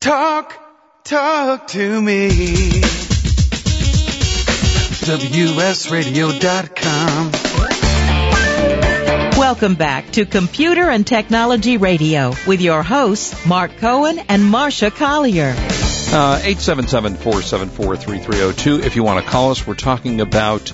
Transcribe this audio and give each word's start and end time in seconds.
Talk, 0.00 0.54
talk 1.04 1.66
to 1.68 2.00
me. 2.00 2.30
WSRadio.com. 5.04 7.30
Welcome 9.38 9.74
back 9.74 10.10
to 10.12 10.24
Computer 10.24 10.88
and 10.88 11.06
Technology 11.06 11.76
Radio 11.76 12.32
with 12.46 12.62
your 12.62 12.82
hosts, 12.82 13.44
Mark 13.44 13.76
Cohen 13.76 14.20
and 14.20 14.42
Marsha 14.42 14.90
Collier. 14.90 15.50
Uh, 15.50 16.40
877-474-3302. 16.44 18.82
If 18.82 18.96
you 18.96 19.02
want 19.02 19.22
to 19.22 19.30
call 19.30 19.50
us, 19.50 19.66
we're 19.66 19.74
talking 19.74 20.22
about 20.22 20.72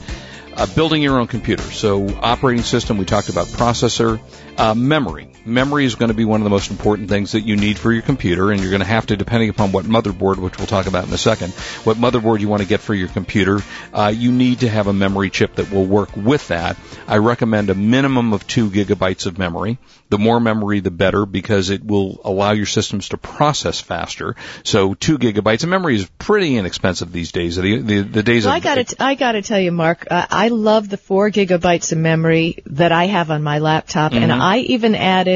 uh, 0.54 0.66
building 0.66 1.02
your 1.02 1.18
own 1.18 1.26
computer. 1.26 1.64
So 1.64 2.08
operating 2.20 2.62
system, 2.62 2.96
we 2.96 3.04
talked 3.04 3.28
about 3.28 3.48
processor, 3.48 4.20
uh, 4.56 4.76
memory. 4.76 5.32
Memory 5.46 5.84
is 5.84 5.94
going 5.94 6.08
to 6.08 6.14
be 6.14 6.24
one 6.24 6.40
of 6.40 6.44
the 6.44 6.50
most 6.50 6.70
important 6.70 7.08
things 7.08 7.32
that 7.32 7.42
you 7.42 7.56
need 7.56 7.78
for 7.78 7.92
your 7.92 8.02
computer, 8.02 8.50
and 8.50 8.60
you're 8.60 8.70
going 8.70 8.80
to 8.80 8.86
have 8.86 9.06
to, 9.06 9.16
depending 9.16 9.48
upon 9.48 9.72
what 9.72 9.84
motherboard, 9.84 10.38
which 10.38 10.58
we'll 10.58 10.66
talk 10.66 10.86
about 10.86 11.06
in 11.06 11.12
a 11.12 11.18
second, 11.18 11.52
what 11.84 11.96
motherboard 11.96 12.40
you 12.40 12.48
want 12.48 12.62
to 12.62 12.68
get 12.68 12.80
for 12.80 12.94
your 12.94 13.08
computer, 13.08 13.60
uh, 13.94 14.12
you 14.14 14.32
need 14.32 14.60
to 14.60 14.68
have 14.68 14.88
a 14.88 14.92
memory 14.92 15.30
chip 15.30 15.54
that 15.56 15.70
will 15.70 15.86
work 15.86 16.16
with 16.16 16.48
that. 16.48 16.76
I 17.06 17.18
recommend 17.18 17.70
a 17.70 17.74
minimum 17.74 18.32
of 18.32 18.46
two 18.46 18.70
gigabytes 18.70 19.26
of 19.26 19.38
memory. 19.38 19.78
The 20.08 20.18
more 20.18 20.38
memory, 20.38 20.80
the 20.80 20.92
better, 20.92 21.26
because 21.26 21.70
it 21.70 21.84
will 21.84 22.20
allow 22.24 22.52
your 22.52 22.66
systems 22.66 23.08
to 23.08 23.16
process 23.18 23.80
faster. 23.80 24.36
So 24.62 24.94
two 24.94 25.18
gigabytes 25.18 25.64
of 25.64 25.68
memory 25.68 25.96
is 25.96 26.06
pretty 26.18 26.56
inexpensive 26.56 27.10
these 27.12 27.32
days. 27.32 27.56
The, 27.56 27.78
the, 27.80 28.02
the 28.02 28.22
days 28.22 28.46
Well, 28.46 28.56
of 28.56 28.62
I 28.64 28.74
got 28.74 28.86
to 28.86 29.02
I 29.02 29.14
got 29.16 29.32
to 29.32 29.42
tell 29.42 29.58
you, 29.58 29.72
Mark, 29.72 30.06
uh, 30.10 30.26
I 30.30 30.48
love 30.48 30.88
the 30.88 30.96
four 30.96 31.30
gigabytes 31.30 31.90
of 31.92 31.98
memory 31.98 32.62
that 32.66 32.92
I 32.92 33.06
have 33.06 33.30
on 33.32 33.42
my 33.42 33.58
laptop, 33.58 34.12
and 34.12 34.30
Mhm. 34.30 34.40
I 34.40 34.58
even 34.58 34.94
added, 34.94 35.35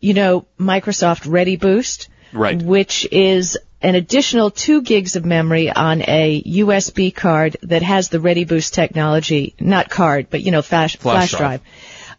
you 0.00 0.14
know, 0.14 0.46
Microsoft 0.58 1.30
Ready 1.30 1.56
Boost, 1.56 2.08
Right. 2.32 2.60
which 2.62 3.06
is 3.10 3.56
an 3.80 3.94
additional 3.94 4.50
two 4.50 4.82
gigs 4.82 5.14
of 5.16 5.24
memory 5.24 5.70
on 5.70 6.02
a 6.02 6.42
USB 6.42 7.14
card 7.14 7.56
that 7.62 7.82
has 7.82 8.08
the 8.08 8.20
Ready 8.20 8.44
Boost 8.44 8.74
technology, 8.74 9.54
not 9.60 9.88
card, 9.88 10.26
but 10.30 10.42
you 10.42 10.50
know, 10.50 10.62
flash, 10.62 10.96
Flash 10.96 11.30
flash, 11.30 11.30
drive. 11.30 11.38
drive, 11.38 11.60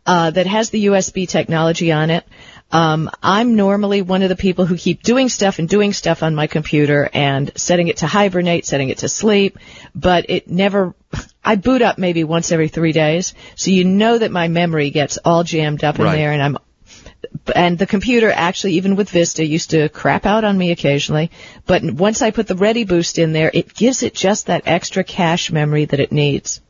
uh, 0.06 0.32
that 0.32 0.48
has 0.48 0.70
the 0.70 0.86
USB 0.86 1.28
technology 1.28 1.92
on 1.92 2.10
it. 2.10 2.24
Um, 2.72 3.10
I'm 3.24 3.56
normally 3.56 4.02
one 4.04 4.22
of 4.22 4.30
the 4.30 4.36
people 4.36 4.66
who 4.66 4.78
keep 4.78 5.02
doing 5.04 5.28
stuff 5.28 5.58
and 5.60 5.68
doing 5.68 5.92
stuff 5.92 6.22
on 6.24 6.36
my 6.36 6.46
computer 6.48 7.10
and 7.14 7.52
setting 7.56 7.88
it 7.88 7.98
to 7.98 8.08
hibernate, 8.08 8.66
setting 8.66 8.90
it 8.90 9.00
to 9.00 9.10
sleep, 9.10 9.58
but 9.96 10.30
it 10.30 10.48
never, 10.50 10.94
I 11.44 11.56
boot 11.56 11.82
up 11.82 11.98
maybe 11.98 12.24
once 12.24 12.52
every 12.52 12.68
three 12.70 12.92
days, 12.94 13.34
so 13.56 13.72
you 13.72 13.86
know 13.86 14.18
that 14.20 14.32
my 14.32 14.48
memory 14.48 14.92
gets 14.92 15.18
all 15.26 15.44
jammed 15.44 15.84
up 15.84 15.98
in 16.00 16.06
Right. 16.06 16.16
there 16.16 16.32
and 16.32 16.42
I'm 16.44 16.58
and 17.56 17.78
the 17.78 17.88
computer 17.88 18.32
actually, 18.32 18.74
even 18.74 18.96
with 18.96 19.10
Vista, 19.10 19.46
used 19.46 19.72
to 19.72 19.90
crap 19.90 20.26
out 20.26 20.44
on 20.44 20.58
me 20.58 20.72
occasionally. 20.72 21.32
But 21.66 21.84
once 21.84 22.22
I 22.22 22.32
put 22.32 22.48
the 22.48 22.56
Ready 22.56 22.84
Boost 22.84 23.20
in 23.20 23.34
there, 23.34 23.52
it 23.54 23.74
gives 23.74 24.04
it 24.04 24.14
just 24.14 24.48
that 24.48 24.64
extra 24.66 25.04
cache 25.04 25.52
memory 25.52 25.86
that 25.86 26.00
it 26.00 26.12
needs. 26.12 26.62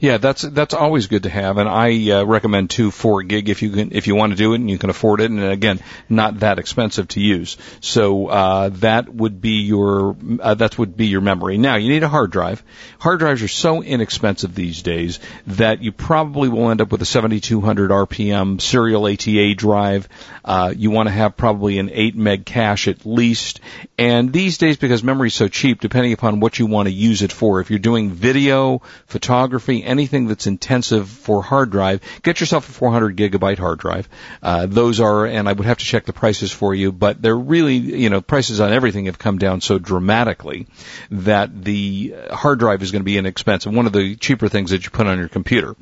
Yeah, 0.00 0.18
that's 0.18 0.42
that's 0.42 0.74
always 0.74 1.06
good 1.06 1.24
to 1.24 1.28
have, 1.28 1.58
and 1.58 1.68
I 1.68 2.10
uh, 2.10 2.24
recommend 2.24 2.70
two 2.70 2.90
four 2.90 3.22
gig 3.22 3.48
if 3.48 3.62
you 3.62 3.70
can 3.70 3.92
if 3.92 4.06
you 4.06 4.14
want 4.14 4.32
to 4.32 4.36
do 4.36 4.52
it 4.52 4.56
and 4.56 4.70
you 4.70 4.78
can 4.78 4.90
afford 4.90 5.20
it, 5.20 5.30
and 5.30 5.42
again, 5.42 5.80
not 6.08 6.40
that 6.40 6.58
expensive 6.58 7.08
to 7.08 7.20
use. 7.20 7.56
So 7.80 8.28
uh, 8.28 8.68
that 8.74 9.12
would 9.12 9.40
be 9.40 9.62
your 9.62 10.16
uh, 10.40 10.54
that 10.54 10.78
would 10.78 10.96
be 10.96 11.06
your 11.06 11.20
memory. 11.20 11.58
Now 11.58 11.76
you 11.76 11.88
need 11.88 12.02
a 12.02 12.08
hard 12.08 12.30
drive. 12.30 12.62
Hard 12.98 13.18
drives 13.18 13.42
are 13.42 13.48
so 13.48 13.82
inexpensive 13.82 14.54
these 14.54 14.82
days 14.82 15.18
that 15.46 15.82
you 15.82 15.92
probably 15.92 16.48
will 16.48 16.70
end 16.70 16.80
up 16.80 16.92
with 16.92 17.02
a 17.02 17.06
7200 17.06 17.90
RPM 17.90 18.60
serial 18.60 19.06
ATA 19.06 19.54
drive. 19.54 20.08
Uh, 20.44 20.72
you 20.76 20.90
want 20.90 21.08
to 21.08 21.12
have 21.12 21.36
probably 21.36 21.78
an 21.78 21.90
8 21.92 22.16
meg 22.16 22.44
cache 22.44 22.88
at 22.88 23.04
least. 23.04 23.60
And 23.98 24.32
these 24.32 24.58
days, 24.58 24.76
because 24.76 25.02
memory 25.02 25.28
is 25.28 25.34
so 25.34 25.48
cheap, 25.48 25.80
depending 25.80 26.12
upon 26.12 26.40
what 26.40 26.58
you 26.58 26.66
want 26.66 26.88
to 26.88 26.94
use 26.94 27.22
it 27.22 27.32
for, 27.32 27.60
if 27.60 27.70
you're 27.70 27.78
doing 27.78 28.10
video, 28.10 28.82
photography, 29.06 29.77
anything 29.84 30.26
that's 30.26 30.46
intensive 30.46 31.08
for 31.08 31.42
hard 31.42 31.70
drive, 31.70 32.00
get 32.22 32.40
yourself 32.40 32.68
a 32.68 32.72
400 32.72 33.16
gigabyte 33.16 33.58
hard 33.58 33.78
drive. 33.78 34.08
Uh, 34.42 34.66
those 34.66 35.00
are, 35.00 35.26
and 35.26 35.48
I 35.48 35.52
would 35.52 35.66
have 35.66 35.78
to 35.78 35.84
check 35.84 36.04
the 36.04 36.12
prices 36.12 36.52
for 36.52 36.74
you, 36.74 36.92
but 36.92 37.20
they're 37.20 37.36
really, 37.36 37.76
you 37.76 38.10
know, 38.10 38.20
prices 38.20 38.60
on 38.60 38.72
everything 38.72 39.06
have 39.06 39.18
come 39.18 39.38
down 39.38 39.60
so 39.60 39.78
dramatically 39.78 40.66
that 41.10 41.64
the 41.64 42.14
hard 42.30 42.58
drive 42.58 42.82
is 42.82 42.92
going 42.92 43.00
to 43.00 43.04
be 43.04 43.18
inexpensive. 43.18 43.72
One 43.72 43.86
of 43.86 43.92
the 43.92 44.16
cheaper 44.16 44.48
things 44.48 44.70
that 44.70 44.84
you 44.84 44.90
put 44.90 45.06
on 45.06 45.18
your 45.18 45.28
computer. 45.28 45.76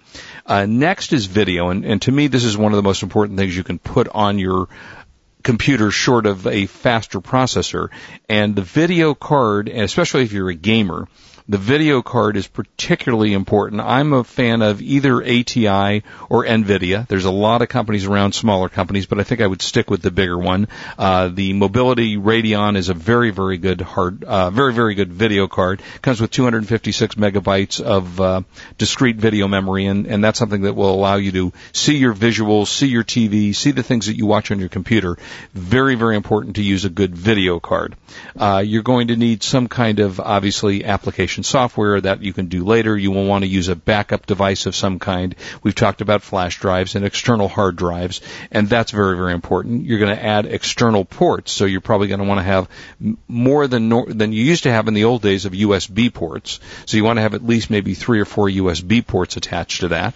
Uh, 0.45 0.67
next 0.67 1.13
is 1.13 1.27
video, 1.27 1.71
and, 1.71 1.85
and 1.85 2.03
to 2.03 2.13
me, 2.13 2.27
this 2.27 2.45
is 2.45 2.57
one 2.57 2.73
of 2.73 2.77
the 2.77 2.83
most 2.83 3.03
important 3.03 3.39
things 3.39 3.57
you 3.57 3.65
can 3.65 3.79
put 3.79 4.09
on 4.09 4.39
your 4.39 4.69
computer 5.47 5.93
short 5.93 6.27
of 6.27 6.47
a 6.49 6.67
faster 6.67 7.21
processor. 7.21 7.91
And 8.29 8.57
the 8.57 8.63
video 8.63 9.15
card, 9.15 9.69
especially 9.69 10.25
if 10.25 10.33
you're 10.33 10.51
a 10.51 10.55
gamer, 10.55 11.07
the 11.49 11.59
video 11.59 12.03
card 12.03 12.37
is 12.37 12.49
particularly 12.49 13.33
important. 13.33 13.81
I'm 13.81 14.13
a 14.13 14.25
fan 14.25 14.63
of 14.63 14.83
either 14.83 15.23
ATI 15.23 16.03
or 16.29 16.45
NVIDIA. 16.45 17.07
There's 17.07 17.25
a 17.25 17.31
lot 17.31 17.63
of 17.63 17.69
companies 17.69 18.05
around, 18.05 18.33
smaller 18.33 18.69
companies, 18.69 19.07
but 19.07 19.21
I 19.21 19.23
think 19.23 19.41
I 19.41 19.47
would 19.47 19.63
stick 19.63 19.89
with 19.89 20.03
the 20.03 20.11
bigger 20.11 20.37
one. 20.37 20.67
Uh, 20.99 21.29
the 21.29 21.53
Mobility 21.53 22.17
Radeon 22.17 22.77
is 22.77 22.89
a 22.89 22.95
very, 22.95 23.31
very 23.31 23.59
good 23.59 23.81
hard, 23.81 24.25
uh, 24.25 24.51
very, 24.51 24.73
very 24.73 24.95
good 24.95 25.13
video 25.13 25.47
card. 25.47 25.83
Comes 26.03 26.21
with 26.21 26.33
256 26.33 27.15
megabytes 27.15 27.81
of 27.81 28.21
uh, 28.21 28.43
discrete 28.77 29.17
video 29.17 29.47
memory, 29.47 29.87
and, 29.87 30.07
and 30.07 30.25
that's 30.25 30.41
something 30.41 30.63
that 30.63 30.75
will 30.75 30.93
allow 30.93 31.17
you 31.17 31.31
to 31.33 31.53
see 31.73 31.97
your 31.97 32.15
visuals, 32.15 32.67
see 32.67 32.89
your 32.89 33.05
TV, 33.05 33.55
see 33.55 33.71
the 33.71 33.85
things 33.85 34.07
that 34.07 34.17
you 34.17 34.27
watch 34.27 34.51
on 34.51 34.59
your 34.59 34.69
computer. 34.69 35.17
Very, 35.55 35.95
very 35.95 36.17
important 36.17 36.57
to 36.57 36.63
use 36.63 36.85
a 36.85 36.91
good 36.91 37.15
video 37.15 37.61
card. 37.61 37.95
Uh, 38.37 38.65
you're 38.67 38.83
going 38.83 39.09
to 39.09 39.17
need 39.17 39.45
some 39.45 39.69
kind 39.69 40.01
of 40.01 40.19
obviously 40.19 40.85
application 40.85 41.36
software 41.45 42.01
that 42.01 42.23
you 42.23 42.33
can 42.33 42.47
do 42.47 42.65
later. 42.65 42.97
You 42.97 43.11
will 43.11 43.27
want 43.27 43.43
to 43.45 43.49
use 43.49 43.69
a 43.69 43.77
backup 43.77 44.27
device 44.27 44.67
of 44.67 44.75
some 44.75 44.99
kind. 44.99 45.35
We've 45.63 45.75
talked 45.75 46.01
about 46.01 46.23
flash 46.23 46.59
drives 46.61 46.95
and 46.95 47.05
external 47.05 47.49
hard 47.49 47.77
drives, 47.77 48.21
and 48.51 48.69
that's 48.69 48.91
very, 48.91 49.17
very 49.17 49.33
important. 49.33 49.85
You're 49.85 49.99
going 49.99 50.17
to 50.17 50.25
add 50.25 50.47
external 50.47 51.05
ports, 51.05 51.53
so 51.53 51.65
you're 51.65 51.81
probably 51.81 52.09
going 52.09 52.21
to 52.21 52.27
want 52.27 52.39
to 52.39 52.45
have 52.45 52.69
more 53.29 53.67
than 53.67 53.89
than 54.17 54.33
you 54.33 54.45
used 54.45 54.65
to 54.65 54.73
have 54.73 54.89
in 54.89 54.95
the 54.95 55.05
old 55.05 55.23
days 55.23 55.45
of 55.45 55.53
USB 55.53 56.13
ports. 56.13 56.61
So 56.87 56.97
you 56.97 57.05
want 57.05 57.19
to 57.19 57.23
have 57.23 57.35
at 57.35 57.45
least 57.45 57.71
maybe 57.71 57.95
three 57.95 58.21
or 58.21 58.25
four 58.25 58.49
USB 58.49 59.07
ports 59.07 59.37
attached 59.37 59.81
to 59.81 59.89
that. 59.89 60.15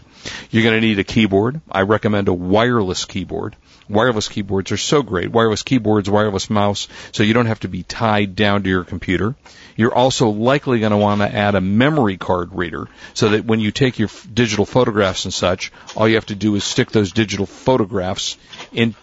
You're 0.51 0.63
going 0.63 0.81
to 0.81 0.87
need 0.87 0.99
a 0.99 1.05
keyboard. 1.05 1.61
I 1.71 1.83
recommend 1.83 2.29
a 2.29 2.35
wireless 2.35 3.05
keyboard. 3.05 3.57
Wireless 3.89 4.29
keyboards 4.29 4.71
are 4.71 4.77
so 4.77 5.03
great. 5.03 5.31
Wireless 5.33 5.63
keyboards, 5.63 6.09
wireless 6.09 6.49
mouse, 6.49 6.87
so 7.13 7.23
you 7.23 7.35
don't 7.35 7.47
have 7.47 7.61
to 7.61 7.69
be 7.69 7.83
tied 7.83 8.37
down 8.37 8.63
to 8.63 8.69
your 8.69 8.85
computer. 8.85 9.35
You're 9.77 9.95
also 9.95 10.29
likely 10.29 10.79
going 10.79 10.93
to 10.93 10.97
want 10.97 11.23
to 11.23 11.35
add 11.35 11.55
a 11.55 11.61
memory 11.61 12.17
card 12.17 12.55
reader 12.55 12.89
so 13.15 13.31
that 13.31 13.45
when 13.45 13.61
you 13.61 13.73
take 13.73 13.99
your 13.99 14.09
f- 14.09 14.29
digital 14.33 14.65
photographs 14.65 15.25
and 15.25 15.35
such, 15.35 15.73
all 15.97 16.09
you 16.09 16.15
have 16.17 16.27
to 16.27 16.35
do 16.35 16.55
is 16.55 16.63
stick 16.63 16.91
those 16.91 17.13
digital 17.13 17.47
photographs 17.47 18.37
in. 18.73 18.95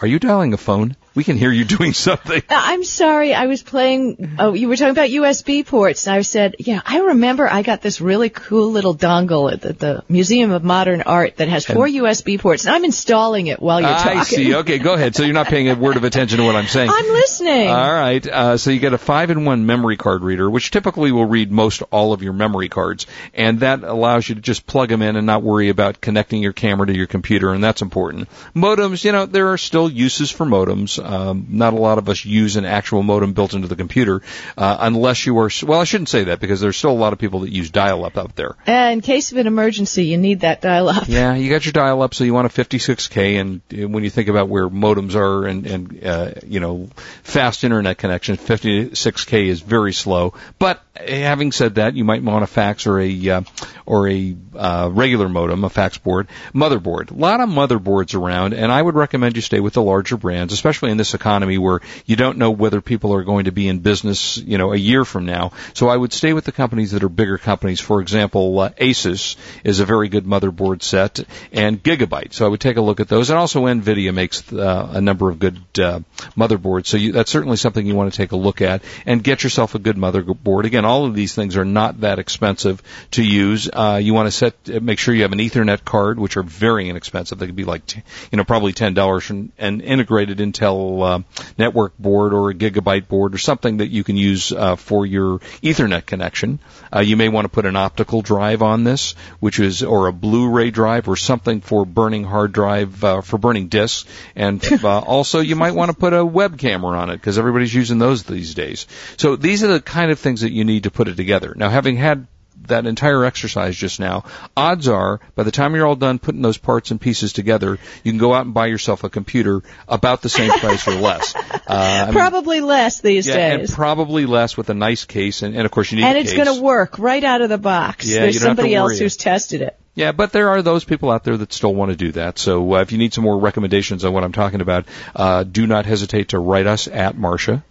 Are 0.00 0.06
you 0.06 0.20
dialing 0.20 0.52
a 0.52 0.56
phone? 0.56 0.94
We 1.14 1.24
can 1.24 1.36
hear 1.36 1.50
you 1.50 1.64
doing 1.64 1.92
something. 2.08 2.42
Uh, 2.48 2.54
I'm 2.56 2.84
sorry, 2.84 3.34
I 3.34 3.46
was 3.46 3.62
playing, 3.62 4.36
oh, 4.38 4.54
you 4.54 4.68
were 4.68 4.76
talking 4.76 4.92
about 4.92 5.08
USB 5.08 5.66
ports, 5.66 6.06
and 6.06 6.16
I 6.16 6.22
said, 6.22 6.56
yeah, 6.58 6.80
I 6.84 6.98
remember 6.98 7.48
I 7.50 7.62
got 7.62 7.82
this 7.82 8.00
really 8.00 8.28
cool 8.28 8.70
little 8.70 8.94
dongle 8.94 9.52
at 9.52 9.60
the, 9.60 9.72
the 9.72 10.04
Museum 10.08 10.50
of 10.50 10.64
Modern 10.64 11.02
Art 11.02 11.36
that 11.36 11.48
has 11.48 11.66
four 11.66 11.86
USB 11.86 12.38
ports, 12.38 12.66
and 12.66 12.74
I'm 12.74 12.84
installing 12.84 13.48
it 13.48 13.60
while 13.60 13.80
you're 13.80 13.90
talking. 13.90 14.18
I 14.18 14.22
see. 14.22 14.54
Okay, 14.56 14.78
go 14.78 14.94
ahead. 14.94 15.14
So 15.14 15.24
you're 15.24 15.34
not 15.34 15.46
paying 15.48 15.68
a 15.68 15.74
word 15.74 15.96
of 15.96 16.04
attention 16.04 16.38
to 16.38 16.44
what 16.44 16.56
I'm 16.56 16.66
saying. 16.66 16.90
I'm 16.92 17.08
listening. 17.08 17.68
All 17.68 17.92
right. 17.92 18.26
Uh, 18.26 18.56
so 18.56 18.70
you 18.70 18.78
get 18.80 18.92
a 18.92 18.98
five-in-one 18.98 19.66
memory 19.66 19.96
card 19.96 20.22
reader, 20.22 20.48
which 20.48 20.70
typically 20.70 21.12
will 21.12 21.24
read 21.24 21.50
most 21.50 21.82
all 21.90 22.12
of 22.12 22.22
your 22.22 22.32
memory 22.32 22.68
cards, 22.68 23.06
and 23.34 23.60
that 23.60 23.82
allows 23.82 24.28
you 24.28 24.34
to 24.34 24.40
just 24.40 24.66
plug 24.66 24.88
them 24.88 25.02
in 25.02 25.16
and 25.16 25.26
not 25.26 25.42
worry 25.42 25.68
about 25.68 26.00
connecting 26.00 26.42
your 26.42 26.52
camera 26.52 26.86
to 26.86 26.94
your 26.94 27.06
computer, 27.06 27.52
and 27.52 27.62
that's 27.62 27.82
important. 27.82 28.28
Modems, 28.54 29.04
you 29.04 29.12
know, 29.12 29.26
there 29.26 29.52
are 29.52 29.58
still 29.58 29.90
uses 29.90 30.30
for 30.30 30.46
modems. 30.46 30.97
Um, 30.98 31.46
not 31.50 31.72
a 31.72 31.76
lot 31.76 31.98
of 31.98 32.08
us 32.08 32.24
use 32.24 32.56
an 32.56 32.64
actual 32.64 33.02
modem 33.02 33.32
built 33.32 33.54
into 33.54 33.68
the 33.68 33.76
computer, 33.76 34.22
uh, 34.56 34.76
unless 34.80 35.26
you 35.26 35.38
are. 35.38 35.50
Well, 35.64 35.80
I 35.80 35.84
shouldn't 35.84 36.08
say 36.08 36.24
that 36.24 36.40
because 36.40 36.60
there's 36.60 36.76
still 36.76 36.90
a 36.90 36.92
lot 36.92 37.12
of 37.12 37.18
people 37.18 37.40
that 37.40 37.50
use 37.50 37.70
dial-up 37.70 38.16
out 38.16 38.36
there. 38.36 38.56
Uh, 38.66 38.90
in 38.92 39.00
case 39.00 39.32
of 39.32 39.38
an 39.38 39.46
emergency, 39.46 40.04
you 40.04 40.18
need 40.18 40.40
that 40.40 40.60
dial-up. 40.60 41.08
Yeah, 41.18 41.34
you 41.34 41.48
got 41.50 41.64
your 41.64 41.72
dial 41.72 42.02
up, 42.02 42.14
so 42.14 42.24
you 42.24 42.34
want 42.34 42.46
a 42.46 42.50
56k, 42.50 43.40
and 43.40 43.92
when 43.92 44.04
you 44.04 44.10
think 44.10 44.28
about 44.28 44.48
where 44.48 44.68
modems 44.68 45.14
are 45.14 45.46
and 45.46 45.66
and 45.66 46.04
uh, 46.04 46.32
you 46.46 46.60
know 46.60 46.88
fast 47.22 47.64
internet 47.64 47.98
connections, 47.98 48.38
56k 48.38 49.46
is 49.46 49.60
very 49.60 49.92
slow. 49.92 50.34
But 50.58 50.82
having 50.96 51.52
said 51.52 51.76
that, 51.76 51.94
you 51.94 52.04
might 52.04 52.22
want 52.22 52.44
a 52.44 52.46
fax 52.46 52.86
or 52.86 53.00
a 53.00 53.28
uh, 53.30 53.42
or 53.86 54.08
a 54.08 54.36
uh, 54.54 54.90
regular 54.92 55.28
modem, 55.28 55.64
a 55.64 55.70
fax 55.70 55.98
board, 55.98 56.28
motherboard. 56.54 57.10
A 57.10 57.14
lot 57.14 57.40
of 57.40 57.48
motherboards 57.48 58.14
around, 58.14 58.54
and 58.54 58.70
I 58.70 58.80
would 58.80 58.94
recommend 58.94 59.36
you 59.36 59.42
stay 59.42 59.60
with 59.60 59.74
the 59.74 59.82
larger 59.82 60.16
brands, 60.16 60.52
especially 60.52 60.87
in 60.88 60.96
this 60.96 61.14
economy 61.14 61.58
where 61.58 61.80
you 62.06 62.16
don't 62.16 62.38
know 62.38 62.50
whether 62.50 62.80
people 62.80 63.14
are 63.14 63.24
going 63.24 63.44
to 63.44 63.52
be 63.52 63.68
in 63.68 63.80
business, 63.80 64.36
you 64.36 64.58
know, 64.58 64.72
a 64.72 64.76
year 64.76 65.04
from 65.04 65.26
now. 65.26 65.52
So 65.74 65.88
I 65.88 65.96
would 65.96 66.12
stay 66.12 66.32
with 66.32 66.44
the 66.44 66.52
companies 66.52 66.92
that 66.92 67.02
are 67.02 67.08
bigger 67.08 67.38
companies. 67.38 67.80
For 67.80 68.00
example, 68.00 68.58
uh, 68.58 68.70
Asus 68.70 69.36
is 69.64 69.80
a 69.80 69.84
very 69.84 70.08
good 70.08 70.24
motherboard 70.24 70.82
set, 70.82 71.20
and 71.52 71.82
Gigabyte. 71.82 72.32
So 72.32 72.46
I 72.46 72.48
would 72.48 72.60
take 72.60 72.76
a 72.76 72.82
look 72.82 73.00
at 73.00 73.08
those, 73.08 73.30
and 73.30 73.38
also 73.38 73.66
Nvidia 73.66 74.12
makes 74.14 74.52
uh, 74.52 74.88
a 74.92 75.00
number 75.00 75.30
of 75.30 75.38
good 75.38 75.58
uh, 75.78 76.00
motherboards. 76.36 76.86
So 76.86 76.96
you, 76.96 77.12
that's 77.12 77.30
certainly 77.30 77.56
something 77.56 77.86
you 77.86 77.94
want 77.94 78.12
to 78.12 78.16
take 78.16 78.32
a 78.32 78.36
look 78.36 78.60
at, 78.62 78.82
and 79.06 79.22
get 79.22 79.42
yourself 79.44 79.74
a 79.74 79.78
good 79.78 79.96
motherboard. 79.96 80.64
Again, 80.64 80.84
all 80.84 81.04
of 81.04 81.14
these 81.14 81.34
things 81.34 81.56
are 81.56 81.64
not 81.64 82.00
that 82.00 82.18
expensive 82.18 82.82
to 83.12 83.22
use. 83.22 83.68
Uh, 83.72 84.00
you 84.02 84.14
want 84.14 84.26
to 84.26 84.32
set, 84.32 84.82
make 84.82 84.98
sure 84.98 85.14
you 85.14 85.22
have 85.22 85.32
an 85.32 85.38
Ethernet 85.38 85.84
card, 85.84 86.18
which 86.18 86.36
are 86.36 86.42
very 86.42 86.88
inexpensive. 86.88 87.38
They 87.38 87.46
could 87.46 87.56
be 87.56 87.64
like, 87.64 87.96
you 87.96 88.36
know, 88.36 88.44
probably 88.44 88.72
ten 88.72 88.94
dollars, 88.94 89.30
and, 89.30 89.52
and 89.58 89.82
integrated 89.82 90.38
Intel 90.38 90.77
uh, 90.78 91.22
network 91.56 91.96
board 91.98 92.32
or 92.32 92.50
a 92.50 92.54
gigabyte 92.54 93.08
board 93.08 93.34
or 93.34 93.38
something 93.38 93.78
that 93.78 93.88
you 93.88 94.04
can 94.04 94.16
use 94.16 94.52
uh, 94.52 94.76
for 94.76 95.06
your 95.06 95.38
Ethernet 95.62 96.06
connection. 96.06 96.58
Uh, 96.94 97.00
you 97.00 97.16
may 97.16 97.28
want 97.28 97.44
to 97.44 97.48
put 97.48 97.66
an 97.66 97.76
optical 97.76 98.22
drive 98.22 98.62
on 98.62 98.84
this, 98.84 99.14
which 99.40 99.58
is 99.60 99.82
or 99.82 100.06
a 100.06 100.12
Blu-ray 100.12 100.70
drive 100.70 101.08
or 101.08 101.16
something 101.16 101.60
for 101.60 101.84
burning 101.84 102.24
hard 102.24 102.52
drive 102.52 103.04
uh, 103.04 103.20
for 103.20 103.38
burning 103.38 103.68
disks, 103.68 104.08
and 104.34 104.64
uh, 104.84 104.98
also 104.98 105.40
you 105.40 105.56
might 105.56 105.74
want 105.74 105.90
to 105.90 105.96
put 105.96 106.12
a 106.12 106.24
web 106.24 106.58
camera 106.58 106.98
on 106.98 107.10
it 107.10 107.16
because 107.16 107.38
everybody's 107.38 107.74
using 107.74 107.98
those 107.98 108.22
these 108.22 108.54
days. 108.54 108.86
So 109.16 109.36
these 109.36 109.64
are 109.64 109.68
the 109.68 109.80
kind 109.80 110.10
of 110.10 110.18
things 110.18 110.42
that 110.42 110.52
you 110.52 110.64
need 110.64 110.84
to 110.84 110.90
put 110.90 111.08
it 111.08 111.16
together. 111.16 111.54
Now, 111.56 111.70
having 111.70 111.96
had 111.96 112.26
that 112.66 112.86
entire 112.86 113.24
exercise 113.24 113.76
just 113.76 114.00
now, 114.00 114.24
odds 114.56 114.88
are 114.88 115.20
by 115.34 115.42
the 115.42 115.50
time 115.50 115.74
you're 115.74 115.86
all 115.86 115.96
done 115.96 116.18
putting 116.18 116.42
those 116.42 116.58
parts 116.58 116.90
and 116.90 117.00
pieces 117.00 117.32
together, 117.32 117.78
you 118.04 118.12
can 118.12 118.18
go 118.18 118.34
out 118.34 118.44
and 118.44 118.54
buy 118.54 118.66
yourself 118.66 119.04
a 119.04 119.10
computer 119.10 119.62
about 119.86 120.22
the 120.22 120.28
same 120.28 120.50
price 120.50 120.86
or 120.86 120.94
less. 120.94 121.34
Uh, 121.68 122.10
probably 122.12 122.60
mean, 122.60 122.68
less 122.68 123.02
these 123.02 123.28
yeah, 123.28 123.56
days. 123.56 123.68
And 123.68 123.76
probably 123.76 124.24
less 124.24 124.56
with 124.56 124.70
a 124.70 124.74
nice 124.74 125.04
case, 125.04 125.42
and, 125.42 125.54
and 125.54 125.66
of 125.66 125.70
course 125.70 125.92
you 125.92 125.98
need. 125.98 126.04
And 126.04 126.16
it's 126.16 126.32
going 126.32 126.46
to 126.46 126.62
work 126.62 126.98
right 126.98 127.22
out 127.22 127.42
of 127.42 127.50
the 127.50 127.58
box. 127.58 128.08
Yeah, 128.08 128.20
There's 128.20 128.40
somebody 128.40 128.74
else 128.74 128.94
it. 128.94 129.00
who's 129.00 129.18
tested 129.18 129.60
it. 129.60 129.78
Yeah, 129.94 130.12
but 130.12 130.32
there 130.32 130.48
are 130.48 130.62
those 130.62 130.84
people 130.84 131.10
out 131.10 131.24
there 131.24 131.36
that 131.36 131.52
still 131.52 131.74
want 131.74 131.90
to 131.90 131.96
do 131.96 132.12
that. 132.12 132.38
So 132.38 132.74
uh, 132.74 132.80
if 132.80 132.92
you 132.92 132.98
need 132.98 133.12
some 133.12 133.24
more 133.24 133.38
recommendations 133.38 134.04
on 134.04 134.12
what 134.14 134.24
I'm 134.24 134.32
talking 134.32 134.62
about, 134.62 134.86
uh, 135.14 135.42
do 135.42 135.66
not 135.66 135.84
hesitate 135.84 136.28
to 136.30 136.38
write 136.38 136.66
us 136.66 136.88
at 136.88 137.16
Marsha. 137.16 137.62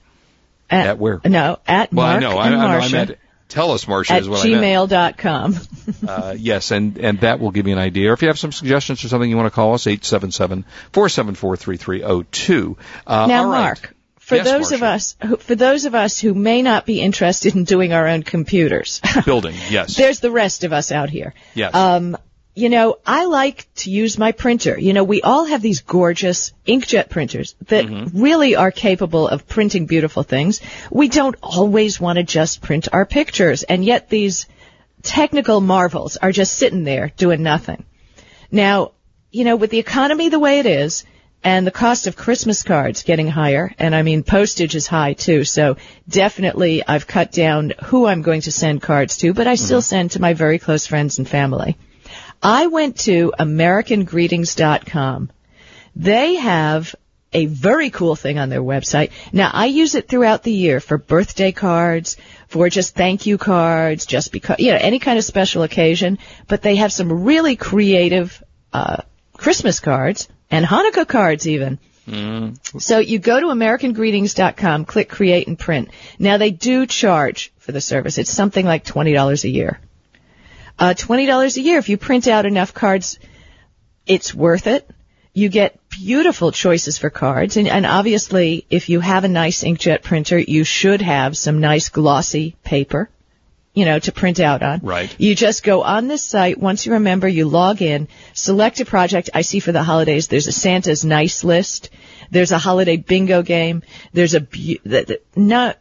At, 0.70 0.88
at 0.88 0.98
where? 1.00 1.22
No, 1.26 1.58
at 1.66 1.92
well, 1.92 2.06
Mark 2.06 2.18
I 2.18 2.20
know. 2.20 2.40
and 2.40 2.40
I, 2.40 2.46
I, 2.46 2.50
know, 2.50 2.80
Marsha. 2.80 2.88
I 2.88 2.92
meant 2.92 3.18
tell 3.48 3.72
us, 3.72 3.86
Marsha, 3.86 4.12
at 4.12 4.22
is 4.22 4.30
what 4.30 4.46
gmail.com. 4.46 5.56
uh, 6.08 6.36
yes, 6.38 6.72
and, 6.72 6.98
and 6.98 7.20
that 7.22 7.40
will 7.40 7.52
give 7.52 7.68
you 7.68 7.74
an 7.74 7.80
idea. 7.80 8.12
Or 8.12 8.14
if 8.14 8.22
you 8.22 8.28
have 8.28 8.40
some 8.40 8.52
suggestions 8.52 9.04
or 9.04 9.08
something 9.08 9.28
you 9.30 9.38
want 9.38 9.48
to 9.48 9.56
call 9.56 9.74
us, 9.74 9.86
877-474-3302. 9.86 12.78
Uh, 13.06 13.28
now, 13.28 13.50
right. 13.50 13.62
Mark, 13.62 13.94
for 14.20 14.36
Yes, 14.36 14.46
those 14.46 14.72
of 14.74 14.84
us 14.84 15.16
who, 15.26 15.38
for 15.38 15.56
those 15.56 15.86
of 15.86 15.96
us 15.96 16.20
who 16.20 16.34
may 16.34 16.62
not 16.62 16.86
be 16.86 17.00
interested 17.00 17.56
in 17.56 17.64
doing 17.64 17.94
our 17.94 18.08
own 18.08 18.24
computers, 18.24 19.00
Building, 19.26 19.56
yes. 19.70 19.96
there's 19.98 20.20
the 20.20 20.32
rest 20.32 20.66
of 20.66 20.74
us 20.74 20.92
out 20.92 21.10
here. 21.10 21.34
Yes. 21.56 21.74
Um, 21.74 22.18
you 22.58 22.70
know, 22.70 22.98
I 23.06 23.26
like 23.26 23.68
to 23.82 23.92
use 23.92 24.18
my 24.18 24.32
printer. 24.32 24.80
You 24.80 24.94
know, 24.94 25.04
we 25.04 25.22
all 25.22 25.46
have 25.46 25.62
these 25.62 25.82
gorgeous 25.82 26.54
inkjet 26.68 27.08
printers 27.10 27.56
that 27.68 27.86
Mm-hmm. 27.86 28.20
really 28.20 28.56
are 28.56 28.72
capable 28.72 29.28
of 29.28 29.48
printing 29.48 29.86
beautiful 29.86 30.24
things. 30.24 30.60
We 30.90 31.08
don't 31.08 31.36
always 31.44 32.00
want 32.02 32.18
to 32.18 32.24
just 32.24 32.62
print 32.64 32.88
our 32.92 33.06
pictures, 33.06 33.62
and 33.62 33.86
yet 33.86 34.10
these 34.10 34.48
technical 35.04 35.62
marvels 35.62 36.18
are 36.18 36.32
just 36.32 36.54
sitting 36.54 36.84
there 36.84 37.12
doing 37.16 37.44
nothing. 37.44 37.86
Now, 38.52 38.94
you 39.32 39.44
know, 39.44 39.56
with 39.56 39.70
the 39.70 39.80
economy 39.80 40.30
the 40.30 40.40
way 40.40 40.58
it 40.58 40.66
is, 40.66 41.04
and 41.44 41.68
the 41.68 41.80
cost 41.86 42.08
of 42.08 42.16
Christmas 42.16 42.64
cards 42.64 43.04
getting 43.04 43.28
higher, 43.28 43.72
and 43.78 43.96
I 43.96 44.02
mean 44.02 44.24
postage 44.24 44.76
is 44.76 44.88
high 44.88 45.14
too, 45.14 45.44
so 45.44 45.78
definitely 46.10 46.82
I've 46.88 47.06
cut 47.06 47.32
down 47.32 47.74
who 47.86 48.08
I'm 48.08 48.24
going 48.24 48.42
to 48.42 48.52
send 48.52 48.82
cards 48.82 49.18
to, 49.18 49.34
but 49.34 49.46
I 49.46 49.56
still 49.56 49.84
send 49.84 50.12
to 50.12 50.20
my 50.22 50.34
very 50.34 50.58
close 50.58 50.88
friends 50.88 51.20
and 51.20 51.30
family. 51.30 51.78
I 52.42 52.68
went 52.68 53.00
to 53.00 53.34
AmericanGreetings.com. 53.40 55.32
They 55.96 56.36
have 56.36 56.96
a 57.34 57.46
very 57.46 57.90
cool 57.90 58.16
thing 58.16 58.40
on 58.40 58.50
their 58.50 58.62
website. 58.62 59.12
Now 59.34 59.50
I 59.54 59.66
use 59.66 59.96
it 59.96 60.08
throughout 60.08 60.44
the 60.44 60.52
year 60.52 60.80
for 60.80 60.98
birthday 60.98 61.52
cards, 61.52 62.18
for 62.48 62.70
just 62.70 62.96
thank 62.96 63.26
you 63.26 63.38
cards, 63.38 64.06
just 64.06 64.32
because, 64.32 64.60
you 64.60 64.72
know, 64.72 64.78
any 64.80 65.00
kind 65.00 65.18
of 65.18 65.26
special 65.26 65.64
occasion, 65.64 66.20
but 66.48 66.62
they 66.62 66.78
have 66.78 66.94
some 66.94 67.24
really 67.24 67.56
creative, 67.56 68.42
uh, 68.72 69.02
Christmas 69.34 69.80
cards 69.80 70.30
and 70.50 70.66
Hanukkah 70.66 71.08
cards 71.08 71.48
even. 71.48 71.80
So 72.80 73.00
you 73.00 73.20
go 73.20 73.40
to 73.40 73.48
AmericanGreetings.com, 73.48 74.86
click 74.86 75.10
create 75.10 75.48
and 75.48 75.60
print. 75.60 75.90
Now 76.18 76.38
they 76.38 76.52
do 76.52 76.86
charge 76.86 77.52
for 77.58 77.74
the 77.74 77.82
service. 77.82 78.18
It's 78.18 78.32
something 78.32 78.66
like 78.66 78.86
$20 78.86 79.44
a 79.44 79.50
year. 79.50 79.80
Uh, 80.80 80.94
$20 80.94 81.58
a 81.58 81.62
year. 81.62 81.80
If 81.80 81.90
you 81.90 81.98
print 81.98 82.28
out 82.28 82.46
enough 82.46 82.74
cards, 82.74 83.20
it's 84.06 84.34
worth 84.34 84.68
it. 84.68 84.90
You 85.34 85.50
get 85.50 85.80
beautiful 85.90 86.52
choices 86.52 86.98
for 86.98 87.10
cards. 87.10 87.58
And, 87.58 87.68
and 87.68 87.86
obviously, 87.86 88.66
if 88.70 88.90
you 88.90 89.00
have 89.00 89.24
a 89.24 89.28
nice 89.28 89.64
inkjet 89.64 90.04
printer, 90.04 90.40
you 90.40 90.64
should 90.64 91.02
have 91.02 91.38
some 91.38 91.60
nice 91.60 91.90
glossy 91.90 92.56
paper, 92.64 93.10
you 93.74 93.86
know, 93.86 94.00
to 94.00 94.12
print 94.12 94.40
out 94.40 94.64
on. 94.64 94.80
Right. 94.82 95.16
You 95.20 95.36
just 95.36 95.64
go 95.64 95.84
on 95.84 96.08
this 96.08 96.24
site. 96.24 96.60
Once 96.60 96.86
you 96.86 96.94
remember, 96.94 97.28
you 97.28 97.48
log 97.48 97.82
in, 97.82 98.08
select 98.34 98.80
a 98.80 98.86
project. 98.86 99.30
I 99.34 99.42
see 99.42 99.60
for 99.60 99.72
the 99.72 99.84
holidays, 99.84 100.28
there's 100.28 100.48
a 100.48 100.52
Santa's 100.52 101.06
nice 101.06 101.44
list. 101.44 101.92
There's 102.32 102.52
a 102.52 102.58
holiday 102.58 102.98
bingo 102.98 103.44
game. 103.44 103.84
There's 104.14 104.34
a, 104.34 104.42
bu- 104.42 104.80
the, 104.84 105.04
the, 105.04 105.22
not, 105.36 105.78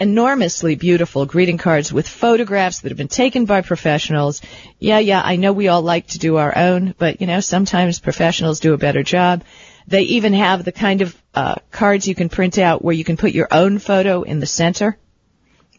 enormously 0.00 0.76
beautiful 0.76 1.26
greeting 1.26 1.58
cards 1.58 1.92
with 1.92 2.08
photographs 2.08 2.80
that 2.80 2.90
have 2.90 2.98
been 2.98 3.06
taken 3.06 3.44
by 3.44 3.60
professionals. 3.60 4.40
Yeah, 4.78 4.98
yeah, 4.98 5.20
I 5.22 5.36
know 5.36 5.52
we 5.52 5.68
all 5.68 5.82
like 5.82 6.06
to 6.08 6.18
do 6.18 6.38
our 6.38 6.56
own, 6.56 6.94
but 6.96 7.20
you 7.20 7.26
know, 7.26 7.40
sometimes 7.40 8.00
professionals 8.00 8.60
do 8.60 8.72
a 8.72 8.78
better 8.78 9.02
job. 9.02 9.44
They 9.86 10.02
even 10.02 10.32
have 10.32 10.64
the 10.64 10.72
kind 10.72 11.02
of 11.02 11.22
uh, 11.34 11.56
cards 11.70 12.08
you 12.08 12.14
can 12.14 12.30
print 12.30 12.58
out 12.58 12.82
where 12.82 12.94
you 12.94 13.04
can 13.04 13.18
put 13.18 13.32
your 13.32 13.48
own 13.50 13.78
photo 13.78 14.22
in 14.22 14.40
the 14.40 14.46
center. 14.46 14.96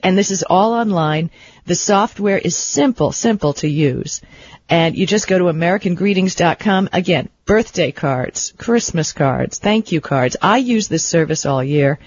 And 0.04 0.18
this 0.18 0.32
is 0.32 0.44
all 0.44 0.74
online. 0.74 1.32
The 1.66 1.76
software 1.76 2.38
is 2.38 2.56
simple, 2.56 3.12
simple 3.12 3.54
to 3.54 3.68
use. 3.68 4.22
And 4.70 4.96
you 4.96 5.06
just 5.06 5.28
go 5.28 5.38
to 5.38 5.46
AmericanGreetings.com. 5.46 6.90
Again, 6.94 7.30
birthday 7.46 7.92
cards, 7.92 8.54
Christmas 8.58 9.14
cards, 9.14 9.60
thank 9.60 9.92
you 9.92 10.02
cards. 10.02 10.38
I 10.42 10.58
use 10.58 10.88
this 10.88 11.06
service 11.06 11.46
all 11.46 11.64
year 11.64 12.00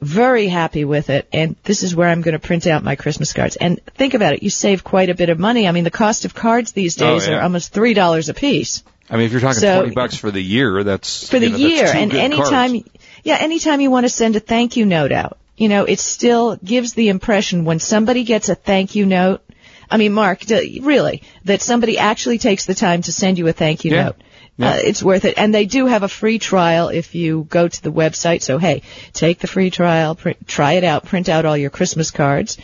very 0.00 0.48
happy 0.48 0.84
with 0.84 1.10
it 1.10 1.28
and 1.32 1.56
this 1.64 1.82
is 1.82 1.94
where 1.94 2.08
I'm 2.08 2.22
going 2.22 2.32
to 2.32 2.38
print 2.38 2.66
out 2.66 2.82
my 2.82 2.96
Christmas 2.96 3.32
cards. 3.32 3.56
And 3.56 3.80
think 3.96 4.14
about 4.14 4.32
it, 4.34 4.42
you 4.42 4.50
save 4.50 4.82
quite 4.82 5.10
a 5.10 5.14
bit 5.14 5.28
of 5.28 5.38
money. 5.38 5.68
I 5.68 5.72
mean, 5.72 5.84
the 5.84 5.90
cost 5.90 6.24
of 6.24 6.34
cards 6.34 6.72
these 6.72 7.00
Oh, 7.00 7.14
days 7.14 7.28
yeah. 7.28 7.34
are 7.36 7.42
almost 7.42 7.74
$3 7.74 8.28
a 8.28 8.34
piece 8.34 8.82
I 9.12 9.16
mean, 9.16 9.26
if 9.26 9.32
you're 9.32 9.40
talking 9.40 9.58
So- 9.60 9.80
20 9.80 9.94
bucks 9.94 10.16
for 10.16 10.30
the 10.30 10.40
year, 10.40 10.84
that's 10.84 11.28
for 11.28 11.38
the 11.40 11.46
you 11.48 11.52
know, 11.52 11.56
year. 11.74 11.86
And 11.92 12.14
anytime, 12.14 12.70
cards. 12.80 12.88
yeah, 13.24 13.38
anytime 13.40 13.80
you 13.80 13.90
want 13.90 14.04
to 14.06 14.10
send 14.10 14.36
a 14.36 14.40
thank 14.40 14.76
you 14.76 14.86
note 14.86 15.10
out, 15.10 15.36
you 15.56 15.68
know, 15.68 15.84
it 15.84 15.98
still 15.98 16.56
gives 16.56 16.94
the 16.94 17.08
impression 17.08 17.64
when 17.64 17.80
somebody 17.80 18.22
gets 18.22 18.48
a 18.48 18.54
thank 18.54 18.94
you 18.94 19.04
note, 19.06 19.42
I 19.90 19.96
mean, 19.96 20.12
Mark, 20.12 20.42
really, 20.48 21.22
that 21.44 21.60
somebody 21.60 21.98
actually 21.98 22.38
takes 22.38 22.66
the 22.66 22.74
time 22.76 23.02
to 23.02 23.12
send 23.12 23.36
you 23.38 23.48
a 23.48 23.52
thank 23.52 23.84
you 23.84 23.90
Yeah. 23.90 24.04
note. 24.04 24.16
Yeah. 24.60 24.72
Uh, 24.72 24.76
it's 24.76 25.02
worth 25.02 25.24
it. 25.24 25.34
And 25.38 25.54
they 25.54 25.64
do 25.64 25.86
have 25.86 26.02
a 26.02 26.08
free 26.08 26.38
trial 26.38 26.88
if 26.90 27.14
you 27.14 27.46
go 27.48 27.66
to 27.66 27.82
the 27.82 27.90
website. 27.90 28.42
So 28.42 28.58
hey, 28.58 28.82
take 29.12 29.38
the 29.38 29.46
free 29.46 29.70
trial, 29.70 30.14
print, 30.14 30.46
try 30.46 30.74
it 30.74 30.84
out, 30.84 31.06
print 31.06 31.28
out 31.28 31.46
all 31.46 31.56
your 31.56 31.70
Christmas 31.70 32.10
cards, 32.10 32.58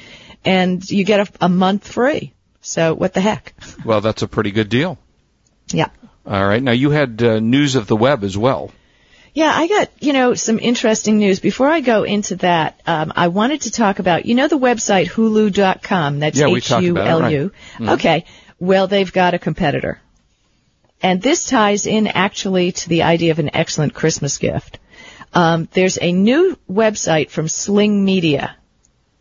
and 0.44 0.88
you 0.90 1.04
get 1.04 1.20
a, 1.20 1.46
a 1.46 1.48
month 1.48 1.88
free. 1.88 2.34
So 2.60 2.94
what 2.94 3.14
the 3.14 3.20
heck? 3.20 3.54
Well, 3.84 4.00
that's 4.00 4.22
a 4.22 4.28
pretty 4.28 4.50
good 4.50 4.68
deal. 4.68 4.98
Yeah. 5.68 5.88
All 6.26 6.46
right. 6.46 6.62
Now 6.62 6.72
you 6.72 6.90
had 6.90 7.22
uh, 7.22 7.38
news 7.40 7.76
of 7.76 7.86
the 7.86 7.96
web 7.96 8.24
as 8.24 8.36
well. 8.36 8.72
Yeah, 9.32 9.52
I 9.54 9.68
got, 9.68 9.90
you 10.00 10.12
know, 10.14 10.34
some 10.34 10.58
interesting 10.58 11.18
news. 11.18 11.40
Before 11.40 11.68
I 11.68 11.80
go 11.80 12.04
into 12.04 12.36
that, 12.36 12.80
um, 12.86 13.12
I 13.14 13.28
wanted 13.28 13.62
to 13.62 13.70
talk 13.70 13.98
about, 13.98 14.24
you 14.24 14.34
know, 14.34 14.48
the 14.48 14.58
website 14.58 15.08
hulu.com. 15.08 16.20
That's 16.20 16.38
Yeah, 16.38 16.48
we 16.48 16.62
talked 16.62 16.86
about 16.86 17.06
it, 17.06 17.22
right. 17.22 17.32
H-U-L-U. 17.32 17.90
Okay. 17.92 18.24
Well, 18.58 18.86
they've 18.86 19.12
got 19.12 19.34
a 19.34 19.38
competitor. 19.38 20.00
And 21.02 21.20
this 21.20 21.46
ties 21.46 21.86
in 21.86 22.06
actually 22.06 22.72
to 22.72 22.88
the 22.88 23.02
idea 23.02 23.30
of 23.30 23.38
an 23.38 23.54
excellent 23.54 23.94
Christmas 23.94 24.38
gift. 24.38 24.78
Um, 25.32 25.68
there's 25.72 25.98
a 26.00 26.12
new 26.12 26.58
website 26.70 27.30
from 27.30 27.48
Sling 27.48 28.04
Media. 28.04 28.56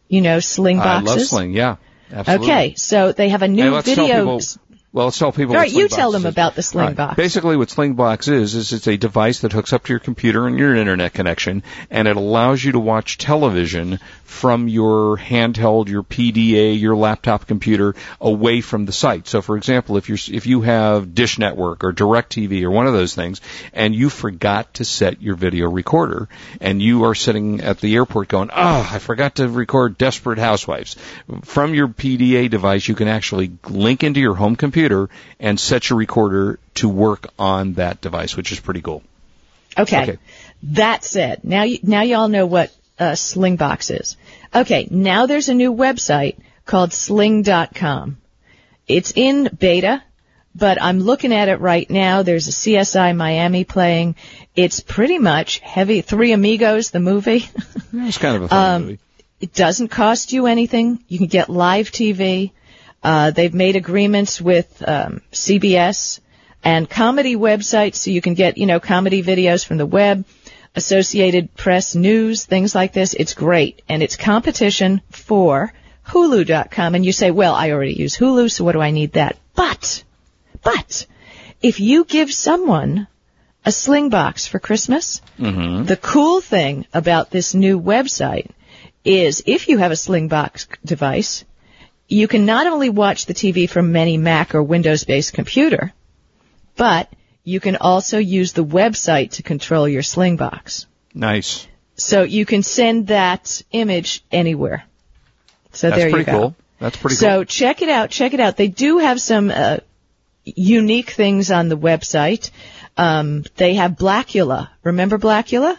You 0.08 0.22
know, 0.22 0.39
Sling 0.39 0.77
boxes. 0.77 1.10
I 1.10 1.15
love 1.15 1.27
Sling. 1.27 1.53
Yeah. 1.53 1.75
Absolutely. 2.12 2.48
Okay, 2.48 2.74
so 2.75 3.12
they 3.12 3.29
have 3.29 3.41
a 3.41 3.48
new 3.48 3.74
Hey, 3.74 3.82
video. 3.82 4.05
people 4.05 4.41
Well, 4.95 5.07
let's 5.07 5.19
tell 5.19 5.33
people. 5.33 5.55
All 5.55 5.61
what 5.61 5.73
you 5.73 5.89
tell 5.89 6.11
them 6.11 6.25
is. 6.25 6.31
about 6.31 6.55
the 6.55 6.71
All 6.73 6.79
right. 6.79 6.95
Slingbox. 6.95 7.17
Basically, 7.17 7.57
what 7.57 7.67
Slingbox 7.67 8.31
is 8.31 8.55
is 8.55 8.71
it's 8.71 8.87
a 8.87 8.95
device 8.95 9.41
that 9.41 9.51
hooks 9.51 9.73
up 9.73 9.83
to 9.83 9.91
your 9.91 9.99
computer 9.99 10.47
and 10.47 10.57
your 10.57 10.73
internet 10.73 11.13
connection, 11.13 11.63
and 11.91 12.07
it 12.07 12.15
allows 12.15 12.63
you 12.63 12.71
to 12.71 12.79
watch 12.79 13.17
television 13.17 13.99
from 14.23 14.69
your 14.69 15.17
handheld, 15.17 15.89
your 15.89 16.01
PDA, 16.01 16.79
your 16.79 16.95
laptop 16.95 17.45
computer 17.45 17.93
away 18.21 18.61
from 18.61 18.85
the 18.85 18.93
site. 18.93 19.27
So, 19.27 19.41
for 19.41 19.57
example, 19.57 19.97
if 19.97 20.07
you're 20.07 20.17
if 20.31 20.47
you 20.47 20.61
have 20.61 21.13
Dish 21.13 21.37
Network 21.39 21.83
or 21.83 21.91
DirecTV 21.91 22.63
or 22.63 22.71
one 22.71 22.87
of 22.87 22.93
those 22.93 23.13
things, 23.13 23.41
and 23.73 23.93
you 23.93 24.09
forgot 24.09 24.75
to 24.75 24.85
set 24.85 25.21
your 25.21 25.35
video 25.35 25.69
recorder, 25.69 26.29
and 26.61 26.81
you 26.81 27.03
are 27.03 27.15
sitting 27.15 27.59
at 27.59 27.81
the 27.81 27.95
airport 27.95 28.29
going, 28.29 28.49
"Oh, 28.49 28.89
I 28.89 28.99
forgot 28.99 29.35
to 29.35 29.49
record 29.49 29.97
Desperate 29.97 30.39
Housewives," 30.39 30.95
from 31.43 31.73
your 31.73 31.89
PDA 31.89 32.49
device, 32.49 32.87
you 32.87 32.95
can 32.95 33.09
actually 33.09 33.51
link 33.67 34.01
into 34.01 34.21
your 34.21 34.35
home 34.35 34.55
computer 34.55 34.84
and 35.39 35.59
set 35.59 35.89
your 35.89 35.99
recorder 35.99 36.59
to 36.75 36.89
work 36.89 37.27
on 37.39 37.73
that 37.73 38.01
device, 38.01 38.35
which 38.37 38.51
is 38.51 38.59
pretty 38.59 38.81
cool. 38.81 39.01
Okay. 39.77 40.03
Okay. 40.03 40.17
That 40.63 41.03
said, 41.03 41.43
now 41.43 41.63
you, 41.63 41.79
now 41.83 42.01
y'all 42.01 42.27
know 42.27 42.45
what 42.45 42.73
uh, 42.99 43.11
Slingbox 43.11 43.99
is. 43.99 44.17
Okay, 44.53 44.87
now 44.89 45.25
there's 45.25 45.49
a 45.49 45.53
new 45.53 45.73
website 45.73 46.37
called 46.65 46.93
Sling.com. 46.93 48.17
It's 48.87 49.11
in 49.15 49.49
beta, 49.59 50.01
but 50.55 50.81
I'm 50.81 50.99
looking 50.99 51.33
at 51.33 51.49
it 51.49 51.59
right 51.59 51.89
now. 51.89 52.23
There's 52.23 52.47
a 52.47 52.51
CSI 52.51 53.15
Miami 53.15 53.63
playing. 53.65 54.15
It's 54.55 54.79
pretty 54.79 55.19
much 55.19 55.59
heavy. 55.59 56.01
Three 56.01 56.31
Amigos, 56.31 56.91
the 56.91 56.99
movie. 56.99 57.47
It's 57.97 58.17
kind 58.17 58.35
of 58.35 58.43
a 58.43 58.47
fun 58.49 58.75
Um, 58.75 58.81
movie. 58.81 58.99
It 59.39 59.53
doesn't 59.53 59.87
cost 59.87 60.33
you 60.33 60.47
anything. 60.47 60.99
You 61.07 61.17
can 61.17 61.27
get 61.27 61.49
live 61.49 61.91
TV. 61.91 62.51
Uh, 63.05 63.29
they've 63.29 63.53
made 63.53 63.75
agreements 63.75 64.41
with 64.41 64.83
um, 64.88 65.21
CBS 65.31 66.19
and 66.63 66.89
comedy 66.89 67.35
websites, 67.35 67.97
so 67.97 68.09
you 68.09 68.19
can 68.19 68.33
get 68.33 68.57
you 68.57 68.65
know 68.65 68.79
comedy 68.79 69.21
videos 69.21 69.63
from 69.63 69.77
the 69.77 69.85
web, 69.85 70.25
Associated 70.74 71.53
Press 71.53 71.93
news, 71.93 72.45
things 72.45 72.74
like 72.74 72.93
this. 72.93 73.13
It's 73.13 73.35
great, 73.35 73.83
and 73.88 74.01
it's 74.01 74.15
competition 74.15 75.03
for 75.12 75.71
Hulu.com. 76.07 76.95
And 76.95 77.05
you 77.05 77.12
say, 77.12 77.29
well, 77.29 77.53
I 77.53 77.69
already 77.69 77.93
use 77.93 78.17
Hulu, 78.17 78.50
so 78.51 78.63
what 78.63 78.71
do 78.71 78.81
I 78.81 78.89
need 78.89 79.13
that? 79.13 79.38
But, 79.53 80.03
but, 80.63 81.05
if 81.62 81.79
you 81.79 82.05
give 82.05 82.33
someone 82.33 83.05
a 83.63 83.71
sling 83.71 84.09
box 84.09 84.47
for 84.47 84.57
Christmas, 84.57 85.21
the 85.85 86.00
cool 86.01 86.41
thing 86.41 86.88
about 86.91 87.29
this 87.29 87.53
new 87.53 87.79
website 87.79 88.50
is 89.03 89.43
if 89.45 89.69
you 89.69 89.77
have 89.77 89.91
a 89.91 89.95
Slingbox 89.95 90.65
device, 90.83 91.45
you 92.07 92.27
can 92.27 92.45
not 92.45 92.67
only 92.67 92.89
watch 92.89 93.25
the 93.25 93.33
TV 93.33 93.69
from 93.69 93.95
any 93.95 94.17
Mac 94.17 94.55
or 94.55 94.63
Windows-based 94.63 95.33
computer, 95.33 95.93
but 96.75 97.12
you 97.43 97.59
can 97.59 97.75
also 97.75 98.17
use 98.17 98.53
the 98.53 98.65
website 98.65 99.31
to 99.31 99.43
control 99.43 99.88
your 99.88 100.01
Slingbox. 100.01 100.85
Nice. 101.13 101.67
So 101.95 102.24
you 102.24 102.45
can 102.45 102.63
send 102.63 103.07
that 103.07 103.62
image 103.71 104.24
anywhere. 104.31 104.83
So 105.71 105.89
That's 105.89 106.01
there 106.01 106.09
you 106.09 106.24
go. 106.24 106.25
That's 106.25 106.25
pretty 106.25 106.39
cool. 106.39 106.55
That's 106.79 106.97
pretty 106.97 107.15
so 107.15 107.38
cool. 107.38 107.45
check 107.45 107.81
it 107.81 107.89
out. 107.89 108.09
Check 108.09 108.33
it 108.33 108.39
out. 108.39 108.57
They 108.57 108.67
do 108.67 108.97
have 108.97 109.21
some 109.21 109.50
uh, 109.50 109.77
unique 110.43 111.12
things 111.12 111.51
on 111.51 111.69
the 111.69 111.77
website. 111.77 112.51
Um, 112.97 113.43
they 113.57 113.73
have 113.73 113.91
Blacula. 113.91 114.69
Remember 114.83 115.17
Blacula? 115.17 115.77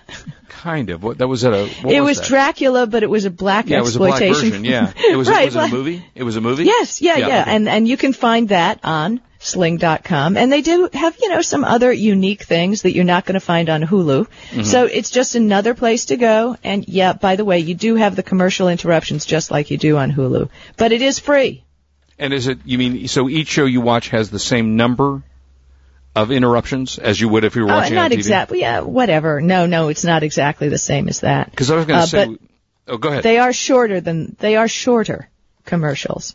Kind 0.48 0.90
of. 0.90 1.02
What 1.02 1.18
that 1.18 1.28
was 1.28 1.44
at 1.44 1.52
a. 1.52 1.64
It 1.88 2.00
was 2.00 2.18
was? 2.18 2.28
Dracula, 2.28 2.86
but 2.86 3.02
it 3.02 3.10
was 3.10 3.24
a 3.24 3.30
black 3.30 3.70
exploitation. 3.70 3.74
Yeah, 3.74 3.80
it 3.80 3.82
was 3.82 3.96
a 3.96 3.98
black 3.98 4.52
version. 4.52 4.64
Yeah, 4.64 4.92
it 5.12 5.16
was. 5.16 5.28
right, 5.28 5.46
was 5.46 5.56
it 5.56 5.72
a 5.72 5.74
movie? 5.74 6.04
It 6.14 6.22
was 6.24 6.36
a 6.36 6.40
movie. 6.40 6.64
Yes, 6.64 7.00
yeah, 7.00 7.16
yeah, 7.16 7.26
okay. 7.26 7.50
and 7.54 7.68
and 7.68 7.88
you 7.88 7.96
can 7.96 8.12
find 8.12 8.50
that 8.50 8.80
on 8.84 9.20
Sling.com, 9.38 10.36
and 10.36 10.52
they 10.52 10.60
do 10.62 10.88
have 10.92 11.16
you 11.20 11.28
know 11.28 11.42
some 11.42 11.64
other 11.64 11.92
unique 11.92 12.42
things 12.42 12.82
that 12.82 12.94
you're 12.94 13.04
not 13.04 13.24
going 13.24 13.34
to 13.34 13.40
find 13.40 13.70
on 13.70 13.82
Hulu. 13.82 14.26
Mm-hmm. 14.26 14.62
So 14.62 14.84
it's 14.84 15.10
just 15.10 15.34
another 15.34 15.74
place 15.74 16.06
to 16.06 16.16
go. 16.16 16.56
And 16.64 16.86
yeah, 16.88 17.12
by 17.12 17.36
the 17.36 17.44
way, 17.44 17.60
you 17.60 17.74
do 17.74 17.94
have 17.94 18.16
the 18.16 18.22
commercial 18.22 18.68
interruptions 18.68 19.24
just 19.24 19.50
like 19.50 19.70
you 19.70 19.78
do 19.78 19.96
on 19.96 20.12
Hulu, 20.12 20.48
but 20.76 20.92
it 20.92 21.00
is 21.00 21.18
free. 21.18 21.64
And 22.18 22.32
is 22.32 22.46
it? 22.46 22.58
You 22.64 22.78
mean 22.78 23.08
so 23.08 23.28
each 23.28 23.48
show 23.48 23.64
you 23.66 23.80
watch 23.80 24.10
has 24.10 24.30
the 24.30 24.38
same 24.38 24.76
number 24.76 25.22
of 26.16 26.32
interruptions 26.32 26.98
as 26.98 27.20
you 27.20 27.28
would 27.28 27.44
if 27.44 27.54
you 27.54 27.62
were 27.64 27.70
Uh, 27.70 27.76
watching 27.76 27.96
on 27.98 28.04
not 28.04 28.12
exactly. 28.12 28.60
Yeah, 28.60 28.80
whatever. 28.80 29.40
No, 29.40 29.66
no, 29.66 29.88
it's 29.88 30.04
not 30.04 30.22
exactly 30.22 30.68
the 30.68 30.78
same 30.78 31.08
as 31.08 31.20
that. 31.20 31.50
Because 31.50 31.70
I 31.70 31.76
was 31.76 31.84
going 31.86 31.98
to 31.98 32.02
Uh, 32.02 32.06
say. 32.06 32.26
but 32.26 32.38
oh, 32.88 32.96
go 32.98 33.10
ahead. 33.10 33.22
They 33.22 33.38
are 33.38 33.52
shorter 33.52 34.00
than 34.00 34.34
they 34.40 34.56
are 34.56 34.66
shorter 34.66 35.28
commercials. 35.66 36.34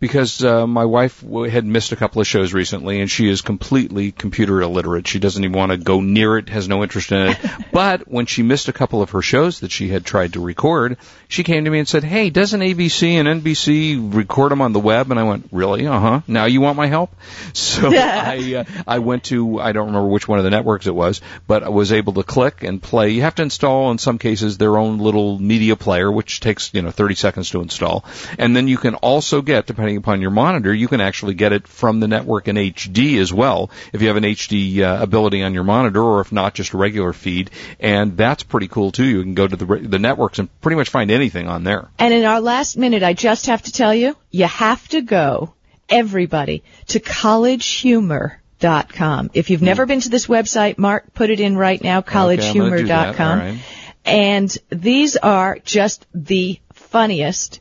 Because 0.00 0.44
uh, 0.44 0.66
my 0.66 0.84
wife 0.84 1.20
w- 1.22 1.50
had 1.50 1.64
missed 1.64 1.92
a 1.92 1.96
couple 1.96 2.20
of 2.20 2.26
shows 2.26 2.52
recently, 2.52 3.00
and 3.00 3.10
she 3.10 3.28
is 3.28 3.42
completely 3.42 4.12
computer 4.12 4.60
illiterate. 4.60 5.08
She 5.08 5.18
doesn't 5.18 5.42
even 5.42 5.56
want 5.56 5.72
to 5.72 5.78
go 5.78 6.00
near 6.00 6.36
it, 6.36 6.48
has 6.48 6.68
no 6.68 6.82
interest 6.82 7.12
in 7.12 7.28
it. 7.28 7.38
but 7.72 8.08
when 8.08 8.26
she 8.26 8.42
missed 8.42 8.68
a 8.68 8.72
couple 8.72 9.02
of 9.02 9.10
her 9.10 9.22
shows 9.22 9.60
that 9.60 9.70
she 9.70 9.88
had 9.88 10.04
tried 10.04 10.34
to 10.34 10.40
record, 10.40 10.98
she 11.28 11.42
came 11.42 11.64
to 11.64 11.70
me 11.70 11.78
and 11.78 11.88
said, 11.88 12.04
"Hey, 12.04 12.30
doesn't 12.30 12.60
ABC 12.60 13.12
and 13.12 13.42
NBC 13.42 14.14
record 14.14 14.52
them 14.52 14.60
on 14.60 14.72
the 14.72 14.80
web?" 14.80 15.10
And 15.10 15.18
I 15.18 15.24
went, 15.24 15.48
"Really? 15.52 15.86
Uh 15.86 15.98
huh. 15.98 16.20
Now 16.26 16.44
you 16.46 16.60
want 16.60 16.76
my 16.76 16.86
help?" 16.86 17.14
So 17.54 17.90
I 17.94 18.54
uh, 18.56 18.82
I 18.86 18.98
went 18.98 19.24
to 19.24 19.60
I 19.60 19.72
don't 19.72 19.86
remember 19.86 20.08
which 20.08 20.28
one 20.28 20.38
of 20.38 20.44
the 20.44 20.50
networks 20.50 20.86
it 20.86 20.94
was, 20.94 21.20
but 21.46 21.62
I 21.62 21.68
was 21.68 21.92
able 21.92 22.14
to 22.14 22.22
click 22.22 22.62
and 22.62 22.82
play. 22.82 23.10
You 23.10 23.22
have 23.22 23.34
to 23.36 23.42
install 23.42 23.90
in 23.90 23.98
some 23.98 24.18
cases 24.18 24.58
their 24.58 24.76
own 24.76 24.98
little 24.98 25.38
media 25.38 25.76
player, 25.76 26.10
which 26.10 26.40
takes 26.40 26.72
you 26.74 26.82
know 26.82 26.90
30 26.90 27.14
seconds 27.14 27.50
to 27.50 27.62
install, 27.62 28.04
and 28.38 28.54
then 28.54 28.68
you 28.68 28.76
can 28.76 28.94
also 28.96 29.42
get 29.42 29.66
depending 29.84 29.98
upon 29.98 30.22
your 30.22 30.30
monitor, 30.30 30.72
you 30.72 30.88
can 30.88 31.02
actually 31.02 31.34
get 31.34 31.52
it 31.52 31.68
from 31.68 32.00
the 32.00 32.08
network 32.08 32.48
in 32.48 32.56
HD 32.56 33.20
as 33.20 33.30
well 33.30 33.70
if 33.92 34.00
you 34.00 34.08
have 34.08 34.16
an 34.16 34.24
HD 34.24 34.80
uh, 34.80 35.02
ability 35.02 35.42
on 35.42 35.52
your 35.52 35.64
monitor, 35.64 36.02
or 36.02 36.22
if 36.22 36.32
not, 36.32 36.54
just 36.54 36.72
a 36.72 36.78
regular 36.78 37.12
feed, 37.12 37.50
and 37.78 38.16
that's 38.16 38.42
pretty 38.42 38.66
cool 38.68 38.90
too. 38.92 39.04
You 39.04 39.20
can 39.22 39.34
go 39.34 39.46
to 39.46 39.56
the 39.56 39.66
re- 39.66 39.86
the 39.86 39.98
networks 39.98 40.38
and 40.38 40.48
pretty 40.62 40.76
much 40.76 40.88
find 40.88 41.10
anything 41.10 41.48
on 41.48 41.64
there. 41.64 41.90
And 41.98 42.14
in 42.14 42.24
our 42.24 42.40
last 42.40 42.78
minute, 42.78 43.02
I 43.02 43.12
just 43.12 43.44
have 43.46 43.60
to 43.62 43.72
tell 43.72 43.94
you, 43.94 44.16
you 44.30 44.46
have 44.46 44.88
to 44.88 45.02
go, 45.02 45.52
everybody, 45.90 46.62
to 46.88 46.98
collegehumor.com. 47.00 49.30
If 49.34 49.50
you've 49.50 49.60
never 49.62 49.84
been 49.84 50.00
to 50.00 50.08
this 50.08 50.26
website, 50.28 50.78
Mark, 50.78 51.12
put 51.12 51.28
it 51.28 51.40
in 51.40 51.58
right 51.58 51.82
now, 51.82 51.98
Okay, 51.98 52.18
I'm 52.18 52.38
gonna 52.56 52.78
do 52.78 52.86
that. 52.86 53.16
collegehumor.com. 53.16 53.58
And 54.06 54.56
these 54.70 55.16
are 55.18 55.58
just 55.64 56.06
the 56.14 56.58
funniest 56.72 57.60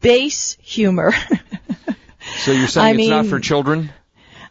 base 0.00 0.56
humor. 0.60 1.12
So 2.38 2.52
you're 2.52 2.68
saying 2.68 2.96
I 2.96 3.00
it's 3.00 3.10
not 3.10 3.26
for 3.26 3.38
children? 3.38 3.90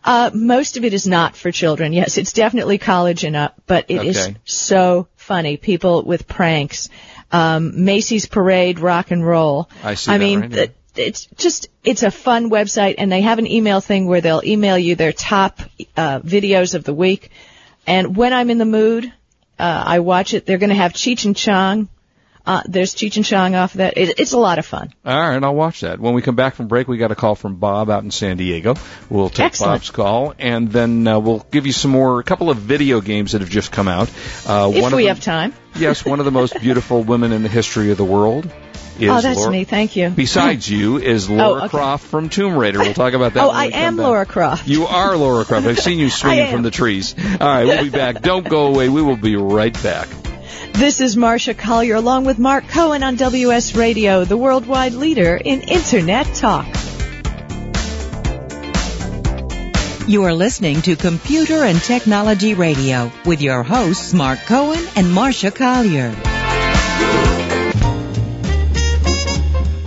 Uh, 0.03 0.29
most 0.33 0.77
of 0.77 0.85
it 0.85 0.93
is 0.93 1.07
not 1.07 1.35
for 1.35 1.51
children. 1.51 1.91
Yes, 1.91 2.17
it's 2.19 2.31
definitely 2.31 2.77
college 2.77 3.23
and 3.23 3.35
up, 3.35 3.55
but 3.65 3.85
it 3.87 4.03
is 4.05 4.17
Okay. 4.27 4.35
so 4.45 5.07
funny. 5.15 5.57
People 5.57 6.03
with 6.03 6.27
pranks, 6.27 6.89
um, 7.31 7.83
Macy's 7.83 8.27
Parade, 8.27 8.79
rock 8.79 9.09
and 9.11 9.25
roll. 9.25 9.69
I 9.83 9.95
see 9.95 10.11
I 10.11 10.17
mean, 10.19 10.41
right 10.41 10.51
th- 10.51 10.71
it's 10.95 11.25
just 11.37 11.67
it's 11.83 12.03
a 12.03 12.11
fun 12.11 12.51
website, 12.51 12.95
and 12.99 13.11
they 13.11 13.21
have 13.21 13.39
an 13.39 13.47
email 13.47 13.81
thing 13.81 14.05
where 14.05 14.21
they'll 14.21 14.43
email 14.45 14.77
you 14.77 14.95
their 14.95 15.11
top 15.13 15.59
uh, 15.97 16.19
videos 16.19 16.75
of 16.75 16.83
the 16.83 16.93
week. 16.93 17.31
And 17.87 18.15
when 18.15 18.33
I'm 18.33 18.51
in 18.51 18.59
the 18.59 18.65
mood, 18.65 19.11
uh, 19.57 19.83
I 19.87 19.99
watch 19.99 20.35
it. 20.35 20.45
They're 20.45 20.59
going 20.59 20.69
to 20.69 20.75
have 20.75 20.93
Cheech 20.93 21.25
and 21.25 21.35
Chong. 21.35 21.89
Uh, 22.45 22.61
there's 22.65 22.93
Cheech 22.93 23.15
and 23.15 23.23
Chong 23.25 23.55
off 23.55 23.73
that. 23.73 23.97
It, 23.97 24.19
it's 24.19 24.33
a 24.33 24.37
lot 24.37 24.59
of 24.59 24.65
fun. 24.65 24.93
All 25.05 25.17
right, 25.17 25.41
I'll 25.41 25.55
watch 25.55 25.79
that. 25.81 25.99
When 25.99 26.13
we 26.13 26.21
come 26.21 26.35
back 26.35 26.55
from 26.55 26.67
break, 26.67 26.89
we 26.89 26.97
got 26.97 27.11
a 27.11 27.15
call 27.15 27.35
from 27.35 27.55
Bob 27.55 27.89
out 27.89 28.03
in 28.03 28.11
San 28.11 28.35
Diego. 28.35 28.75
We'll 29.09 29.29
take 29.29 29.45
Excellent. 29.45 29.75
Bob's 29.81 29.89
call, 29.91 30.33
and 30.37 30.69
then 30.69 31.07
uh, 31.07 31.19
we'll 31.19 31.45
give 31.51 31.65
you 31.65 31.71
some 31.71 31.91
more, 31.91 32.19
a 32.19 32.23
couple 32.23 32.49
of 32.49 32.57
video 32.57 32.99
games 32.99 33.31
that 33.31 33.39
have 33.41 33.49
just 33.49 33.71
come 33.71 33.87
out. 33.87 34.09
Uh, 34.45 34.71
If 34.73 34.81
one 34.81 34.91
of 34.91 34.97
we 34.97 35.03
them- 35.05 35.15
have 35.15 35.23
time. 35.23 35.53
yes, 35.75 36.03
one 36.05 36.19
of 36.19 36.25
the 36.25 36.31
most 36.31 36.59
beautiful 36.59 37.01
women 37.03 37.31
in 37.31 37.43
the 37.43 37.49
history 37.49 37.91
of 37.91 37.97
the 37.97 38.03
world 38.05 38.45
is 38.99 39.09
oh, 39.09 39.21
that's 39.21 39.39
Laura. 39.39 39.51
me. 39.51 39.63
Thank 39.63 39.95
you. 39.95 40.09
Besides 40.09 40.69
you 40.69 40.97
is 40.97 41.29
Laura 41.29 41.61
okay. 41.61 41.69
Croft 41.69 42.05
from 42.05 42.27
Tomb 42.29 42.57
Raider. 42.57 42.79
We'll 42.79 42.93
talk 42.93 43.13
about 43.13 43.33
that. 43.35 43.43
oh, 43.43 43.49
I 43.49 43.67
am 43.67 43.95
back. 43.95 44.03
Laura 44.05 44.25
Croft. 44.25 44.67
You 44.67 44.85
are 44.85 45.15
Laura 45.15 45.45
Croft. 45.45 45.65
I've 45.65 45.79
seen 45.79 45.97
you 45.97 46.09
swinging 46.11 46.51
from 46.51 46.61
the 46.61 46.71
trees. 46.71 47.15
All 47.17 47.47
right, 47.47 47.63
we'll 47.65 47.83
be 47.85 47.89
back. 47.89 48.21
Don't 48.21 48.47
go 48.47 48.67
away. 48.67 48.89
We 48.89 49.01
will 49.01 49.15
be 49.17 49.35
right 49.37 49.73
back. 49.81 50.09
This 50.73 51.01
is 51.01 51.15
Marsha 51.15 51.55
Collier 51.55 51.95
along 51.95 52.25
with 52.25 52.39
Mark 52.39 52.67
Cohen 52.67 53.03
on 53.03 53.15
WS 53.15 53.75
Radio, 53.75 54.25
the 54.25 54.35
worldwide 54.35 54.93
leader 54.93 55.37
in 55.37 55.61
Internet 55.61 56.25
talk. 56.33 56.65
You 60.07 60.23
are 60.23 60.33
listening 60.33 60.81
to 60.81 60.95
Computer 60.95 61.63
and 61.63 61.79
Technology 61.79 62.55
Radio 62.55 63.11
with 63.23 63.41
your 63.41 63.61
hosts 63.61 64.15
Mark 64.15 64.39
Cohen 64.39 64.83
and 64.95 65.05
Marsha 65.05 65.53
Collier. 65.53 66.11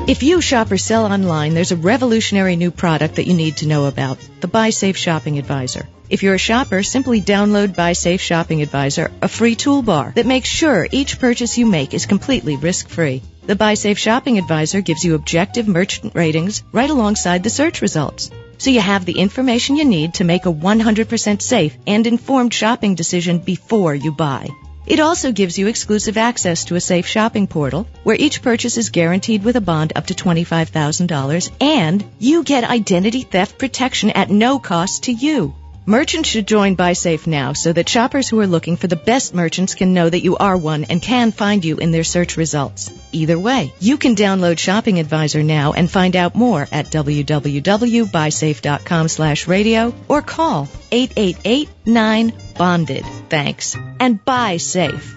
If 0.09 0.23
you 0.23 0.41
shop 0.41 0.71
or 0.71 0.79
sell 0.79 1.05
online, 1.05 1.55
there's 1.55 1.73
a 1.73 1.77
revolutionary 1.77 2.55
new 2.55 2.71
product 2.71 3.17
that 3.17 3.27
you 3.27 3.35
need 3.35 3.57
to 3.57 3.67
know 3.67 3.87
about, 3.87 4.19
the 4.41 4.47
Buy 4.47 4.71
Safe 4.71 4.97
Shopping 4.97 5.39
Advisor. 5.41 5.89
If 6.09 6.23
you're 6.23 6.35
a 6.35 6.39
shopper, 6.39 6.85
simply 6.85 7.21
download 7.21 7.75
Buy 7.75 7.93
Safe 7.93 8.21
Shopping 8.21 8.63
Advisor, 8.63 9.11
a 9.21 9.29
free 9.29 9.57
toolbar 9.57 10.15
that 10.15 10.25
makes 10.25 10.49
sure 10.49 10.87
each 10.93 11.19
purchase 11.19 11.59
you 11.59 11.67
make 11.67 11.95
is 11.95 12.07
completely 12.07 12.57
risk-free. 12.57 13.23
The 13.47 13.57
Buy 13.57 13.75
Safe 13.75 13.99
Shopping 13.99 14.39
Advisor 14.39 14.83
gives 14.83 15.05
you 15.05 15.17
objective 15.17 15.67
merchant 15.67 16.15
ratings 16.15 16.63
right 16.71 16.89
alongside 16.89 17.43
the 17.43 17.51
search 17.51 17.83
results. 17.83 18.31
so 18.59 18.71
you 18.71 18.81
have 18.81 19.05
the 19.05 19.19
information 19.19 19.77
you 19.77 19.85
need 19.85 20.15
to 20.15 20.25
make 20.25 20.47
a 20.47 20.53
100% 20.53 21.43
safe 21.43 21.77
and 21.87 22.07
informed 22.07 22.55
shopping 22.55 22.95
decision 22.95 23.39
before 23.39 23.95
you 23.95 24.13
buy. 24.13 24.49
It 24.87 25.01
also 25.01 25.33
gives 25.33 25.59
you 25.59 25.67
exclusive 25.67 26.17
access 26.17 26.65
to 26.67 26.77
a 26.77 26.81
safe 26.81 27.07
shopping 27.07 27.49
portal 27.49 27.89
where 28.05 28.17
each 28.17 28.41
purchase 28.41 28.79
is 28.79 28.91
guaranteed 28.91 29.43
with 29.43 29.57
a 29.57 29.61
bond 29.61 29.93
up 29.97 30.07
to 30.07 30.15
$25,000 30.15 31.51
and 31.61 32.05
you 32.21 32.45
get 32.45 32.63
identity 32.65 33.23
theft 33.23 33.59
protection 33.59 34.11
at 34.11 34.31
no 34.31 34.59
cost 34.61 35.05
to 35.05 35.13
you. 35.13 35.55
Merchants 35.89 36.29
should 36.29 36.49
join 36.49 36.77
BuySafe 36.77 37.29
now 37.29 37.53
so 37.53 37.73
that 37.73 37.89
shoppers 37.89 38.29
who 38.29 38.41
are 38.41 38.49
looking 38.49 38.77
for 38.77 38.89
the 38.89 38.97
best 38.97 39.33
merchants 39.33 39.77
can 39.77 39.95
know 39.95 40.11
that 40.11 40.25
you 40.25 40.37
are 40.37 40.57
one 40.57 40.83
and 40.83 41.01
can 41.01 41.31
find 41.31 41.65
you 41.65 41.77
in 41.77 41.93
their 41.93 42.03
search 42.03 42.37
results. 42.37 42.91
Either 43.13 43.39
way, 43.39 43.73
you 43.79 43.97
can 43.97 44.17
download 44.17 44.59
Shopping 44.59 44.99
Advisor 44.99 45.45
now 45.45 45.75
and 45.75 45.89
find 45.89 46.17
out 46.17 46.35
more 46.35 46.67
at 46.73 46.87
www.buysafe.com 46.87 49.09
slash 49.09 49.47
radio 49.47 49.95
or 50.09 50.23
call 50.23 50.67
888-9-BONDED. 50.91 53.05
Thanks. 53.31 53.77
And 54.01 54.25
buy 54.25 54.57
safe. 54.57 55.17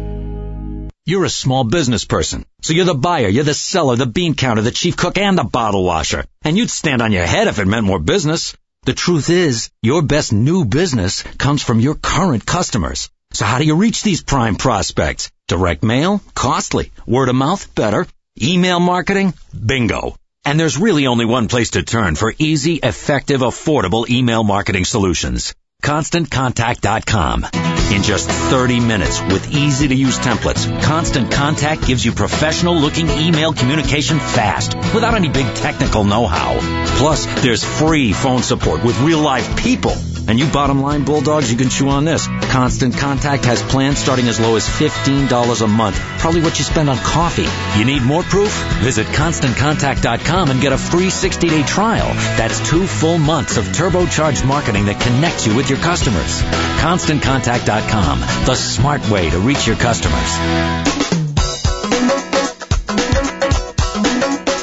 You're 1.03 1.25
a 1.25 1.29
small 1.29 1.63
business 1.63 2.05
person, 2.05 2.45
so 2.61 2.73
you're 2.73 2.85
the 2.85 2.93
buyer, 2.93 3.27
you're 3.27 3.43
the 3.43 3.55
seller, 3.55 3.95
the 3.95 4.05
bean 4.05 4.35
counter, 4.35 4.61
the 4.61 4.69
chief 4.69 4.95
cook, 4.95 5.17
and 5.17 5.35
the 5.35 5.43
bottle 5.43 5.83
washer. 5.83 6.25
And 6.43 6.55
you'd 6.55 6.69
stand 6.69 7.01
on 7.01 7.11
your 7.11 7.25
head 7.25 7.47
if 7.47 7.57
it 7.57 7.65
meant 7.65 7.87
more 7.87 7.97
business. 7.97 8.55
The 8.83 8.93
truth 8.93 9.31
is, 9.31 9.71
your 9.81 10.03
best 10.03 10.31
new 10.31 10.63
business 10.63 11.23
comes 11.39 11.63
from 11.63 11.79
your 11.79 11.95
current 11.95 12.45
customers. 12.45 13.09
So 13.33 13.45
how 13.45 13.57
do 13.57 13.65
you 13.65 13.77
reach 13.77 14.03
these 14.03 14.21
prime 14.21 14.57
prospects? 14.57 15.31
Direct 15.47 15.81
mail? 15.81 16.21
Costly. 16.35 16.91
Word 17.07 17.29
of 17.29 17.35
mouth? 17.35 17.73
Better. 17.73 18.05
Email 18.39 18.79
marketing? 18.79 19.33
Bingo. 19.53 20.15
And 20.45 20.59
there's 20.59 20.77
really 20.77 21.07
only 21.07 21.25
one 21.25 21.47
place 21.47 21.71
to 21.71 21.81
turn 21.81 22.15
for 22.15 22.31
easy, 22.37 22.75
effective, 22.75 23.41
affordable 23.41 24.07
email 24.07 24.43
marketing 24.43 24.85
solutions. 24.85 25.55
ConstantContact.com. 25.81 27.45
In 27.91 28.03
just 28.03 28.29
30 28.29 28.79
minutes 28.79 29.21
with 29.21 29.51
easy 29.53 29.87
to 29.87 29.95
use 29.95 30.17
templates, 30.19 30.81
Constant 30.83 31.31
Contact 31.31 31.85
gives 31.85 32.05
you 32.05 32.13
professional 32.13 32.75
looking 32.75 33.09
email 33.09 33.51
communication 33.53 34.17
fast 34.17 34.75
without 34.93 35.13
any 35.13 35.27
big 35.27 35.53
technical 35.55 36.03
know-how. 36.05 36.57
Plus, 36.97 37.25
there's 37.41 37.63
free 37.63 38.13
phone 38.13 38.43
support 38.43 38.83
with 38.83 38.97
real 39.01 39.19
live 39.19 39.57
people. 39.57 39.95
And 40.31 40.39
you 40.39 40.47
bottom 40.49 40.81
line 40.81 41.03
bulldogs, 41.03 41.51
you 41.51 41.57
can 41.57 41.67
chew 41.67 41.89
on 41.89 42.05
this. 42.05 42.25
Constant 42.25 42.95
Contact 42.95 43.43
has 43.43 43.61
plans 43.61 43.99
starting 43.99 44.29
as 44.29 44.39
low 44.39 44.55
as 44.55 44.65
$15 44.65 45.61
a 45.61 45.67
month. 45.67 45.97
Probably 46.19 46.39
what 46.39 46.57
you 46.57 46.63
spend 46.63 46.89
on 46.89 46.95
coffee. 46.95 47.49
You 47.77 47.83
need 47.83 48.01
more 48.01 48.23
proof? 48.23 48.53
Visit 48.81 49.07
ConstantContact.com 49.07 50.51
and 50.51 50.61
get 50.61 50.71
a 50.71 50.77
free 50.77 51.07
60-day 51.07 51.63
trial. 51.63 52.13
That's 52.37 52.65
two 52.69 52.87
full 52.87 53.17
months 53.17 53.57
of 53.57 53.65
turbocharged 53.65 54.47
marketing 54.47 54.85
that 54.85 55.01
connects 55.01 55.45
you 55.45 55.53
with 55.53 55.69
your 55.69 55.79
customers. 55.79 56.41
ConstantContact.com, 56.79 58.21
the 58.45 58.55
smart 58.55 59.09
way 59.09 59.29
to 59.31 59.37
reach 59.37 59.67
your 59.67 59.75
customers. 59.75 61.20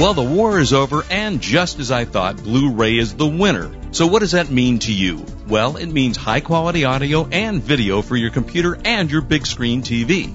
Well, 0.00 0.14
the 0.14 0.22
war 0.22 0.58
is 0.58 0.72
over, 0.72 1.04
and 1.10 1.40
just 1.40 1.78
as 1.78 1.90
I 1.90 2.06
thought, 2.06 2.42
Blu-ray 2.42 2.96
is 2.96 3.14
the 3.14 3.26
winner. 3.26 3.70
So 3.92 4.06
what 4.06 4.20
does 4.20 4.32
that 4.32 4.50
mean 4.50 4.78
to 4.80 4.92
you? 4.92 5.24
Well, 5.46 5.76
it 5.76 5.86
means 5.86 6.16
high 6.16 6.40
quality 6.40 6.84
audio 6.84 7.28
and 7.30 7.62
video 7.62 8.00
for 8.00 8.16
your 8.16 8.30
computer 8.30 8.78
and 8.84 9.10
your 9.10 9.20
big 9.20 9.46
screen 9.46 9.82
TV. 9.82 10.34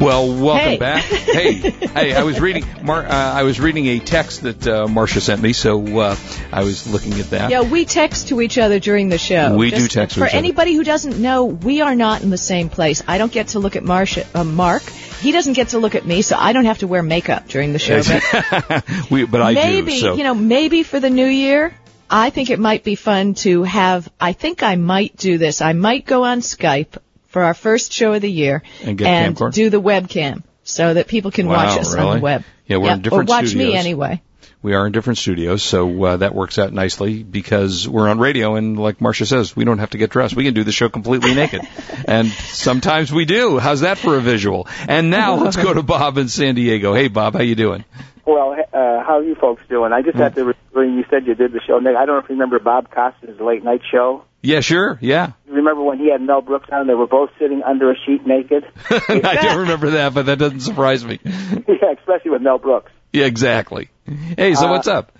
Well, 0.00 0.28
welcome 0.28 0.70
Hey. 0.70 0.78
back. 0.78 1.04
Hey, 1.38 1.52
hey, 1.54 2.14
I 2.14 2.22
was 2.22 2.40
reading. 2.40 2.64
Mar- 2.82 3.06
uh, 3.06 3.10
I 3.10 3.42
was 3.42 3.60
reading 3.60 3.86
a 3.86 3.98
text 3.98 4.42
that 4.42 4.66
uh, 4.66 4.86
Marsha 4.86 5.20
sent 5.20 5.42
me, 5.42 5.52
so 5.52 5.98
uh, 6.00 6.16
I 6.52 6.62
was 6.64 6.86
looking 6.86 7.14
at 7.14 7.30
that. 7.30 7.50
Yeah, 7.50 7.62
we 7.62 7.84
text 7.84 8.28
to 8.28 8.40
each 8.40 8.58
other 8.58 8.78
during 8.80 9.08
the 9.08 9.18
show. 9.18 9.56
We 9.56 9.70
do 9.70 9.86
text 9.88 10.16
For 10.16 10.24
each 10.24 10.30
other. 10.30 10.38
anybody 10.38 10.74
who 10.74 10.84
doesn't 10.84 11.18
know, 11.20 11.44
we 11.44 11.80
are 11.80 11.94
not 11.94 12.22
in 12.22 12.30
the 12.30 12.38
same 12.38 12.68
place. 12.70 13.02
I 13.06 13.18
don't 13.18 13.30
get 13.32 13.48
to 13.48 13.58
look 13.58 13.76
at 13.76 13.82
Marsha, 13.82 14.24
uh, 14.34 14.44
Mark. 14.44 14.82
He 14.82 15.32
doesn't 15.32 15.52
get 15.54 15.68
to 15.70 15.78
look 15.78 15.94
at 15.96 16.06
me, 16.06 16.22
so 16.22 16.36
I 16.38 16.52
don't 16.52 16.64
have 16.64 16.78
to 16.78 16.86
wear 16.86 17.02
makeup 17.02 17.48
during 17.48 17.72
the 17.72 17.78
show. 17.78 18.00
But 18.68 19.10
we, 19.10 19.26
but 19.26 19.42
I 19.42 19.52
maybe, 19.54 19.92
do. 19.92 19.98
So 19.98 20.14
you 20.14 20.24
know, 20.24 20.34
maybe 20.34 20.82
for 20.84 20.98
the 21.00 21.10
new 21.10 21.26
year, 21.26 21.74
I 22.08 22.30
think 22.30 22.50
it 22.50 22.58
might 22.58 22.84
be 22.84 22.94
fun 22.94 23.34
to 23.44 23.64
have, 23.64 24.08
I 24.20 24.32
think 24.32 24.62
I 24.62 24.76
might 24.76 25.16
do 25.16 25.38
this. 25.38 25.60
I 25.60 25.72
might 25.74 26.06
go 26.06 26.24
on 26.24 26.40
Skype 26.40 26.96
for 27.38 27.44
our 27.44 27.54
first 27.54 27.92
show 27.92 28.12
of 28.14 28.20
the 28.22 28.30
year 28.30 28.62
And 28.82 28.98
get 28.98 29.06
camcorder? 29.36 29.52
do 29.54 29.70
the 29.70 29.80
webcam 29.80 30.42
so 30.64 30.94
that 30.94 31.06
people 31.06 31.30
can 31.30 31.46
Wow, 31.46 31.54
watch 31.66 31.78
us 31.78 31.94
on 31.94 32.16
the 32.16 32.20
web. 32.22 32.42
Yeah, 32.66 32.78
we're 32.78 32.92
in 32.92 33.02
different 33.02 33.30
Or 33.30 33.32
watch 33.32 33.46
studios. 33.48 33.72
me 33.72 33.76
anyway. 33.76 34.20
we 34.60 34.74
are 34.74 34.84
in 34.86 34.92
different 34.92 35.18
studios, 35.18 35.62
so 35.62 36.04
uh, 36.04 36.16
that 36.16 36.34
works 36.34 36.58
out 36.58 36.72
nicely 36.72 37.22
because 37.22 37.88
we're 37.88 38.08
on 38.08 38.18
radio, 38.18 38.56
and 38.56 38.76
like 38.78 38.98
Marsha 38.98 39.24
says, 39.24 39.54
we 39.54 39.64
don't 39.64 39.78
have 39.78 39.90
to 39.90 39.98
get 39.98 40.10
dressed. 40.10 40.34
We 40.34 40.42
can 40.44 40.52
do 40.52 40.64
the 40.64 40.72
show 40.72 40.88
completely 40.88 41.32
naked, 41.34 41.62
and 42.08 42.26
sometimes 42.28 43.12
we 43.12 43.24
do. 43.24 43.58
How's 43.58 43.80
that 43.82 43.98
for 43.98 44.16
a 44.16 44.20
visual? 44.20 44.66
And 44.88 45.10
now 45.10 45.36
let's 45.36 45.56
go 45.56 45.72
to 45.72 45.82
Bob 45.84 46.18
in 46.18 46.28
San 46.28 46.56
Diego. 46.56 46.92
Hey, 46.92 47.06
Bob, 47.08 47.34
how 47.34 47.42
you 47.42 47.54
doing? 47.54 47.84
Well, 48.28 48.52
uh, 48.52 49.02
how 49.06 49.20
are 49.20 49.24
you 49.24 49.34
folks 49.36 49.62
doing? 49.70 49.94
I 49.94 50.02
just 50.02 50.18
had 50.18 50.34
to, 50.34 50.54
when 50.72 50.98
you 50.98 51.04
said 51.08 51.26
you 51.26 51.34
did 51.34 51.50
the 51.52 51.62
show, 51.66 51.78
Nick, 51.78 51.96
I 51.96 52.04
don't 52.04 52.16
know 52.16 52.18
if 52.18 52.28
you 52.28 52.34
remember 52.34 52.58
Bob 52.58 52.90
Costas' 52.90 53.40
late 53.40 53.64
night 53.64 53.80
show. 53.90 54.22
Yeah, 54.42 54.60
sure. 54.60 54.98
Yeah, 55.00 55.32
remember 55.46 55.82
when 55.82 55.98
he 55.98 56.10
had 56.12 56.20
Mel 56.20 56.42
Brooks 56.42 56.68
on? 56.70 56.86
They 56.86 56.92
were 56.94 57.06
both 57.06 57.30
sitting 57.38 57.62
under 57.62 57.90
a 57.90 57.94
sheet 58.06 58.26
naked. 58.26 58.64
I 58.90 59.38
don't 59.40 59.60
remember 59.60 59.92
that, 59.92 60.12
but 60.12 60.26
that 60.26 60.38
doesn't 60.38 60.60
surprise 60.60 61.06
me. 61.06 61.18
yeah, 61.24 61.94
especially 61.98 62.32
with 62.32 62.42
Mel 62.42 62.58
Brooks. 62.58 62.92
Yeah, 63.14 63.24
exactly. 63.24 63.88
Hey, 64.36 64.54
so 64.54 64.66
Uh, 64.66 64.70
what's 64.72 64.88
up? 64.88 65.16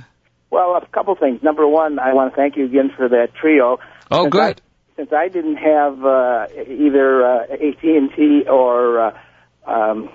Well, 0.50 0.76
a 0.76 0.86
couple 0.92 1.14
things. 1.14 1.42
Number 1.42 1.66
one, 1.66 1.98
I 1.98 2.12
want 2.12 2.32
to 2.32 2.36
thank 2.36 2.58
you 2.58 2.66
again 2.66 2.90
for 2.94 3.08
that 3.08 3.28
Treo. 3.42 3.78
Oh, 4.10 4.24
Since 4.24 4.32
good. 4.32 4.60
I, 4.60 4.96
since 4.96 5.12
I 5.14 5.28
didn't 5.28 5.56
have 5.56 6.04
uh, 6.04 6.46
either 6.70 7.24
uh, 7.24 7.42
AT&T 7.54 8.44
or 8.48 9.00
uh, 9.00 9.18
um, 9.66 10.10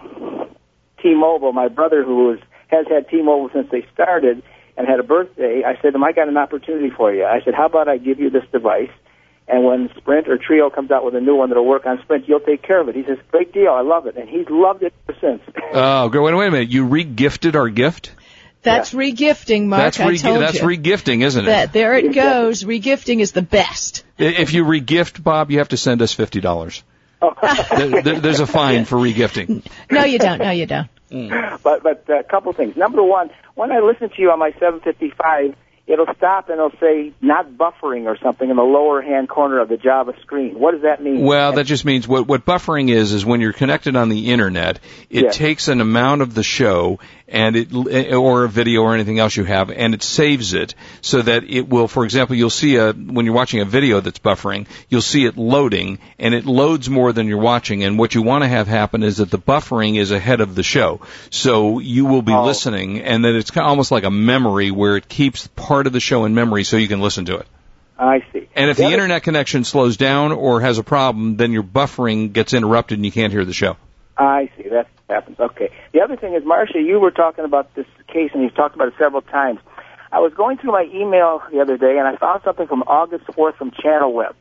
T-Mobile, 1.02 1.54
my 1.54 1.68
brother, 1.70 2.04
who 2.04 2.28
was, 2.28 2.40
has 2.74 2.88
had 2.88 3.08
T-Mobile 3.10 3.50
since 3.54 3.68
they 3.72 3.86
started 3.94 4.44
and 4.76 4.88
had 4.88 5.00
a 5.00 5.04
birthday, 5.04 5.64
I 5.66 5.76
said 5.82 5.92
to 5.92 5.96
him, 5.96 6.04
I 6.04 6.12
got 6.12 6.28
an 6.28 6.38
opportunity 6.38 6.90
for 6.90 7.14
you. 7.14 7.24
I 7.26 7.42
said, 7.46 7.54
how 7.54 7.68
about 7.68 7.88
I 7.88 7.98
give 7.98 8.20
you 8.20 8.30
this 8.30 8.44
device, 8.52 8.90
and 9.48 9.64
when 9.64 9.90
Sprint 9.98 10.28
or 10.28 10.38
Treo 10.38 10.74
comes 10.74 10.90
out 10.90 11.06
with 11.06 11.16
a 11.16 11.22
new 11.22 11.36
one 11.36 11.50
that'll 11.50 11.66
work 11.66 11.86
on 11.86 12.00
Sprint, 12.02 12.28
you'll 12.28 12.40
take 12.40 12.64
care 12.64 12.80
of 12.82 12.90
it. 12.90 12.96
He 12.96 13.04
says, 13.04 13.18
great 13.30 13.54
deal, 13.54 13.72
I 13.72 13.82
love 13.82 14.08
it, 14.08 14.18
and 14.18 14.28
he's 14.28 14.48
loved 14.50 14.84
it 14.84 14.94
ever 15.08 15.18
since. 15.22 15.42
Oh, 15.76 16.08
go 16.10 16.22
wait, 16.22 16.36
wait 16.36 16.48
a 16.48 16.52
minute. 16.52 16.70
You 16.70 16.86
re-gifted 16.86 17.56
our 17.56 17.68
gift? 17.68 18.12
That's 18.62 18.94
regifting, 18.94 19.66
Mark. 19.66 19.82
that's 19.82 20.00
I 20.00 20.16
told 20.16 20.42
that's 20.42 20.62
you. 20.62 20.68
re-gifting, 20.68 21.22
isn't 21.22 21.44
it? 21.44 21.48
that 21.48 21.74
there 21.74 21.96
it 21.96 22.14
goes. 22.14 22.64
Regifting 22.64 23.20
is 23.20 23.32
the 23.32 23.42
best. 23.42 24.04
If 24.20 24.54
you 24.54 24.64
re-gift, 24.66 25.24
Bob, 25.24 25.50
you 25.50 25.58
have 25.58 25.70
to 25.70 25.78
send 25.78 26.02
us 26.04 26.14
fifty 26.14 26.40
dollars. 26.42 26.84
There, 27.78 28.02
there- 28.02 28.20
there's 28.20 28.40
a 28.40 28.48
fine 28.48 28.86
for 28.86 28.98
re-gifting. 28.98 29.64
No, 29.92 30.04
you 30.04 30.20
don't. 30.20 30.40
No, 30.40 30.52
you 30.52 30.66
don't. 30.66 30.88
Mm. 31.12 31.62
But 31.62 31.84
but 31.84 32.06
a 32.10 32.24
couple 32.24 32.52
things. 32.54 32.76
Number 32.76 33.04
one, 33.04 33.30
when 33.56 33.72
I 33.72 33.80
listen 33.80 34.10
to 34.10 34.22
you 34.22 34.32
on 34.32 34.40
my 34.40 34.52
755, 34.54 35.56
it'll 35.86 36.08
stop 36.16 36.50
and 36.50 36.58
it'll 36.58 36.72
say 36.80 37.12
not 37.22 37.52
buffering 37.52 38.06
or 38.06 38.18
something 38.18 38.50
in 38.50 38.56
the 38.56 38.64
lower 38.64 39.02
hand 39.02 39.30
corner 39.30 39.60
of 39.60 39.70
the 39.70 39.78
Java 39.78 40.14
screen. 40.22 40.58
What 40.58 40.72
does 40.72 40.82
that 40.84 41.04
mean? 41.04 41.22
Well, 41.22 41.54
that 41.54 41.66
just 41.66 41.86
means 41.86 42.08
what 42.08 42.28
what 42.28 42.46
buffering 42.46 42.90
is 42.90 43.14
is 43.14 43.26
when 43.26 43.42
you're 43.42 43.54
connected 43.54 43.96
on 43.96 44.10
the 44.10 44.32
internet, 44.32 44.80
it 45.10 45.24
Yes. 45.26 45.38
takes 45.38 45.68
an 45.68 45.82
amount 45.82 46.22
of 46.22 46.34
the 46.34 46.44
show 46.44 47.00
and 47.34 47.56
it 47.56 47.74
or 48.14 48.44
a 48.46 48.50
video 48.50 48.84
or 48.84 48.94
anything 48.94 49.18
else 49.20 49.36
you 49.36 49.44
have 49.44 49.72
and 49.72 49.94
it 49.96 50.04
saves 50.04 50.54
it 50.54 50.76
so 51.02 51.22
that 51.24 51.44
it 51.44 51.68
will 51.68 51.88
for 51.88 52.06
example, 52.06 52.36
you'll 52.36 52.50
see 52.52 52.76
a 52.78 52.94
when 52.94 53.26
you're 53.26 53.34
watching 53.34 53.60
a 53.60 53.66
video 53.66 54.00
that's 54.00 54.20
buffering, 54.20 54.68
you'll 54.88 55.02
see 55.02 55.26
it 55.26 55.36
loading 55.36 55.98
and 56.20 56.34
it 56.36 56.46
loads 56.46 56.90
more 56.90 57.12
than 57.12 57.28
you're 57.28 57.40
watching 57.40 57.84
and 57.84 57.98
what 57.98 58.14
you 58.16 58.22
want 58.22 58.44
to 58.44 58.48
have 58.48 58.68
happen 58.68 59.02
is 59.04 59.18
that 59.18 59.32
the 59.32 59.40
buffering 59.40 59.98
is 59.98 60.12
ahead 60.12 60.40
of 60.42 60.54
the 60.56 60.64
show. 60.64 61.02
So 61.32 61.80
you 61.80 62.06
will 62.06 62.22
be 62.22 62.32
Oh. 62.34 62.46
listening 62.46 63.02
and 63.02 63.26
that 63.26 63.36
it's 63.36 63.52
kind 63.52 63.66
of 63.66 63.70
almost 63.70 63.92
like 63.92 64.04
a 64.04 64.12
memory 64.12 64.70
where 64.72 64.96
it 64.96 65.10
keeps 65.10 65.48
part 65.48 65.88
of 65.88 65.94
the 65.94 66.00
show 66.00 66.26
in 66.26 66.36
memory 66.36 66.64
so 66.64 66.78
you 66.78 66.88
can 66.88 67.02
listen 67.02 67.26
to 67.26 67.38
it. 67.38 67.48
I 67.98 68.24
see. 68.32 68.48
And 68.56 68.70
if 68.70 68.78
the 68.78 68.86
other- 68.86 68.94
internet 68.94 69.24
connection 69.24 69.64
slows 69.64 69.98
down 69.98 70.32
or 70.32 70.62
has 70.62 70.78
a 70.78 70.84
problem, 70.84 71.38
then 71.38 71.52
your 71.52 71.64
buffering 71.64 72.32
gets 72.34 72.54
interrupted 72.54 72.98
and 73.00 73.06
you 73.06 73.12
can't 73.12 73.32
hear 73.34 73.46
the 73.46 73.54
show. 73.54 73.76
I 74.18 74.50
see. 74.58 74.70
That 74.70 74.88
happens. 75.10 75.40
Okay. 75.40 75.72
The 75.94 76.02
other 76.02 76.16
thing 76.16 76.34
is, 76.34 76.44
Marsha, 76.44 76.84
you 76.84 77.00
were 77.00 77.12
talking 77.12 77.46
about 77.46 77.74
this 77.76 77.88
case, 78.08 78.32
and 78.34 78.44
you've 78.44 78.56
talked 78.56 78.76
about 78.76 78.90
it 78.90 78.94
several 79.00 79.22
times. 79.22 79.60
I 80.12 80.20
was 80.20 80.34
going 80.34 80.58
through 80.58 80.72
my 80.72 80.88
email 80.94 81.42
the 81.52 81.60
other 81.60 81.78
day, 81.78 81.98
and 81.98 82.08
I 82.08 82.16
found 82.18 82.42
something 82.44 82.68
from 82.68 82.84
August 82.84 83.26
4th 83.28 83.56
from 83.56 83.72
Channel 83.72 84.14
Web. 84.14 84.36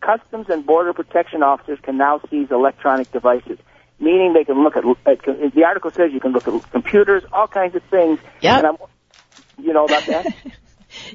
Customs 0.00 0.46
and 0.48 0.66
Border 0.66 0.92
Protection 0.92 1.44
officers 1.44 1.78
can 1.80 1.96
now 1.96 2.20
seize 2.28 2.50
electronic 2.50 3.12
devices, 3.12 3.58
meaning 4.00 4.32
they 4.32 4.42
can 4.42 4.64
look 4.64 4.76
at, 4.76 4.84
at 5.06 5.54
the 5.54 5.64
article 5.64 5.92
says 5.92 6.10
you 6.12 6.18
can 6.18 6.32
look 6.32 6.48
at 6.48 6.72
computers, 6.72 7.22
all 7.32 7.46
kinds 7.46 7.76
of 7.76 7.82
things. 7.84 8.18
Yep. 8.40 8.80
You 9.58 9.72
know 9.72 9.84
about 9.84 10.06
that? 10.06 10.26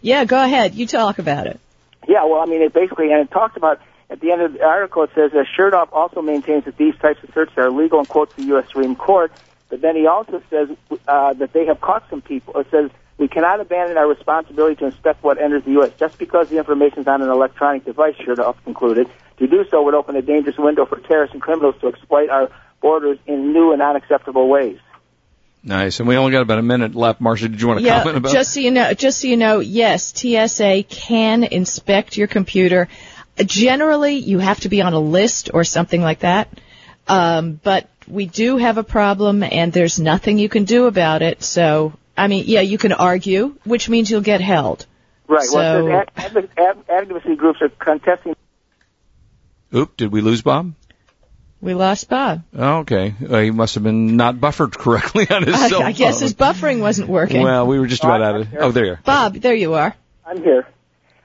Yeah, 0.01 0.25
go 0.25 0.43
ahead. 0.43 0.73
You 0.73 0.87
talk 0.87 1.19
about 1.19 1.45
it. 1.45 1.59
Yeah, 2.07 2.25
well, 2.25 2.41
I 2.41 2.45
mean, 2.45 2.61
it 2.61 2.73
basically, 2.73 3.11
and 3.11 3.21
it 3.21 3.31
talks 3.31 3.55
about, 3.57 3.79
at 4.09 4.19
the 4.21 4.31
end 4.31 4.41
of 4.41 4.53
the 4.53 4.63
article, 4.63 5.03
it 5.03 5.09
says, 5.13 5.31
uh, 5.33 5.43
Chertoff 5.57 5.89
also 5.91 6.21
maintains 6.21 6.65
that 6.65 6.77
these 6.77 6.95
types 6.97 7.21
of 7.23 7.33
searches 7.33 7.57
are 7.57 7.69
legal 7.69 7.99
and 7.99 8.07
quotes 8.07 8.33
the 8.35 8.43
U.S. 8.43 8.67
Supreme 8.67 8.95
Court, 8.95 9.31
but 9.69 9.81
then 9.81 9.95
he 9.95 10.07
also 10.07 10.41
says 10.49 10.69
uh, 11.07 11.33
that 11.33 11.51
they 11.51 11.65
have 11.65 11.81
caught 11.81 12.09
some 12.09 12.21
people. 12.21 12.57
It 12.57 12.67
says, 12.71 12.89
we 13.17 13.27
cannot 13.27 13.59
abandon 13.59 13.97
our 13.97 14.07
responsibility 14.07 14.75
to 14.77 14.85
inspect 14.85 15.23
what 15.23 15.41
enters 15.41 15.63
the 15.65 15.71
U.S. 15.71 15.91
just 15.99 16.17
because 16.17 16.49
the 16.49 16.57
information 16.57 16.99
is 16.99 17.07
on 17.07 17.21
an 17.21 17.29
electronic 17.29 17.83
device, 17.83 18.15
Chertoff 18.15 18.55
concluded. 18.63 19.09
To 19.39 19.47
do 19.47 19.65
so 19.69 19.83
would 19.83 19.93
open 19.93 20.15
a 20.15 20.21
dangerous 20.21 20.57
window 20.57 20.85
for 20.85 20.99
terrorists 20.99 21.33
and 21.33 21.41
criminals 21.41 21.75
to 21.81 21.87
exploit 21.87 22.29
our 22.29 22.49
borders 22.81 23.17
in 23.27 23.53
new 23.53 23.73
and 23.73 23.81
unacceptable 23.81 24.47
ways. 24.47 24.79
Nice. 25.63 25.99
And 25.99 26.07
we 26.07 26.15
only 26.15 26.31
got 26.31 26.41
about 26.41 26.59
a 26.59 26.63
minute 26.63 26.95
left. 26.95 27.21
Marsha, 27.21 27.41
did 27.41 27.59
you 27.59 27.67
want 27.67 27.79
to 27.79 27.85
Yeah, 27.85 27.99
comment 27.99 28.17
about 28.17 28.31
just 28.31 28.53
so 28.53 28.59
you 28.59 28.71
know, 28.71 28.93
just 28.93 29.21
so 29.21 29.27
you 29.27 29.35
know, 29.35 29.59
yes, 29.59 30.13
TSA 30.15 30.83
can 30.87 31.43
inspect 31.43 32.15
your 32.17 32.27
computer. 32.27 32.87
Generally, 33.37 34.15
you 34.15 34.39
have 34.39 34.59
to 34.61 34.69
be 34.69 34.81
on 34.81 34.93
a 34.93 34.99
list 34.99 35.49
or 35.53 35.63
something 35.63 36.01
like 36.01 36.19
that. 36.19 36.49
Um, 37.07 37.59
but 37.63 37.87
we 38.07 38.25
do 38.25 38.57
have 38.57 38.77
a 38.77 38.83
problem, 38.83 39.43
and 39.43 39.71
there's 39.71 39.99
nothing 39.99 40.37
you 40.39 40.49
can 40.49 40.65
do 40.65 40.85
about 40.87 41.21
it. 41.21 41.43
So, 41.43 41.93
I 42.17 42.27
mean, 42.27 42.45
yeah, 42.47 42.61
you 42.61 42.77
can 42.77 42.91
argue, 42.93 43.55
which 43.63 43.89
means 43.89 44.09
you'll 44.11 44.21
get 44.21 44.41
held. 44.41 44.85
Right. 45.27 45.45
well, 45.53 45.81
So- 45.81 45.87
it 45.87 46.09
says 46.17 46.35
ad- 46.35 46.49
ad- 46.57 46.83
advocacy 46.89 47.35
groups 47.35 47.61
are 47.61 47.69
contesting 47.69 48.35
Oop, 49.75 49.97
did 49.97 50.11
we 50.13 50.21
lose 50.21 50.41
Bob? 50.41 50.73
We 51.59 51.73
lost 51.73 52.07
Bob. 52.07 52.43
Oh, 52.55 52.77
okay. 52.79 53.13
Uh, 53.29 53.39
he 53.39 53.51
must 53.51 53.75
have 53.75 53.83
been 53.83 54.15
not 54.15 54.39
buffered 54.39 54.77
correctly 54.77 55.27
on 55.29 55.43
his 55.43 55.55
I, 55.55 55.69
cell 55.69 55.81
I 55.83 55.91
guess 55.91 56.15
phone. 56.15 56.23
his 56.23 56.33
buffering 56.33 56.79
wasn't 56.79 57.09
working. 57.09 57.41
Well, 57.41 57.67
we 57.67 57.79
were 57.79 57.87
just 57.87 58.03
about 58.03 58.21
out 58.21 58.35
of. 58.35 58.53
It. 58.53 58.59
Oh, 58.59 58.71
there 58.71 58.85
you 58.85 58.91
are. 58.93 58.99
Bob, 59.03 59.33
there 59.35 59.55
you 59.55 59.73
are. 59.73 59.95
I'm 60.25 60.41
here. 60.43 60.67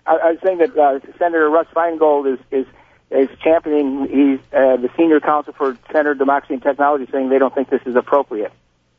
I, 0.06 0.16
I 0.16 0.30
was 0.32 0.38
saying 0.42 0.58
that 0.58 0.76
uh, 0.76 1.00
Senator 1.18 1.48
Russ 1.48 1.66
Feingold 1.74 2.34
is 2.34 2.38
is 2.50 2.66
is 3.10 3.28
championing. 3.42 4.08
He's 4.08 4.40
uh, 4.52 4.76
the 4.76 4.90
senior 4.96 5.20
counsel 5.20 5.52
for 5.52 5.76
Center 5.92 6.14
Democracy 6.14 6.54
and 6.54 6.62
Technology, 6.62 7.06
saying 7.10 7.28
they 7.28 7.38
don't 7.38 7.54
think 7.54 7.70
this 7.70 7.82
is 7.86 7.96
appropriate. 7.96 8.52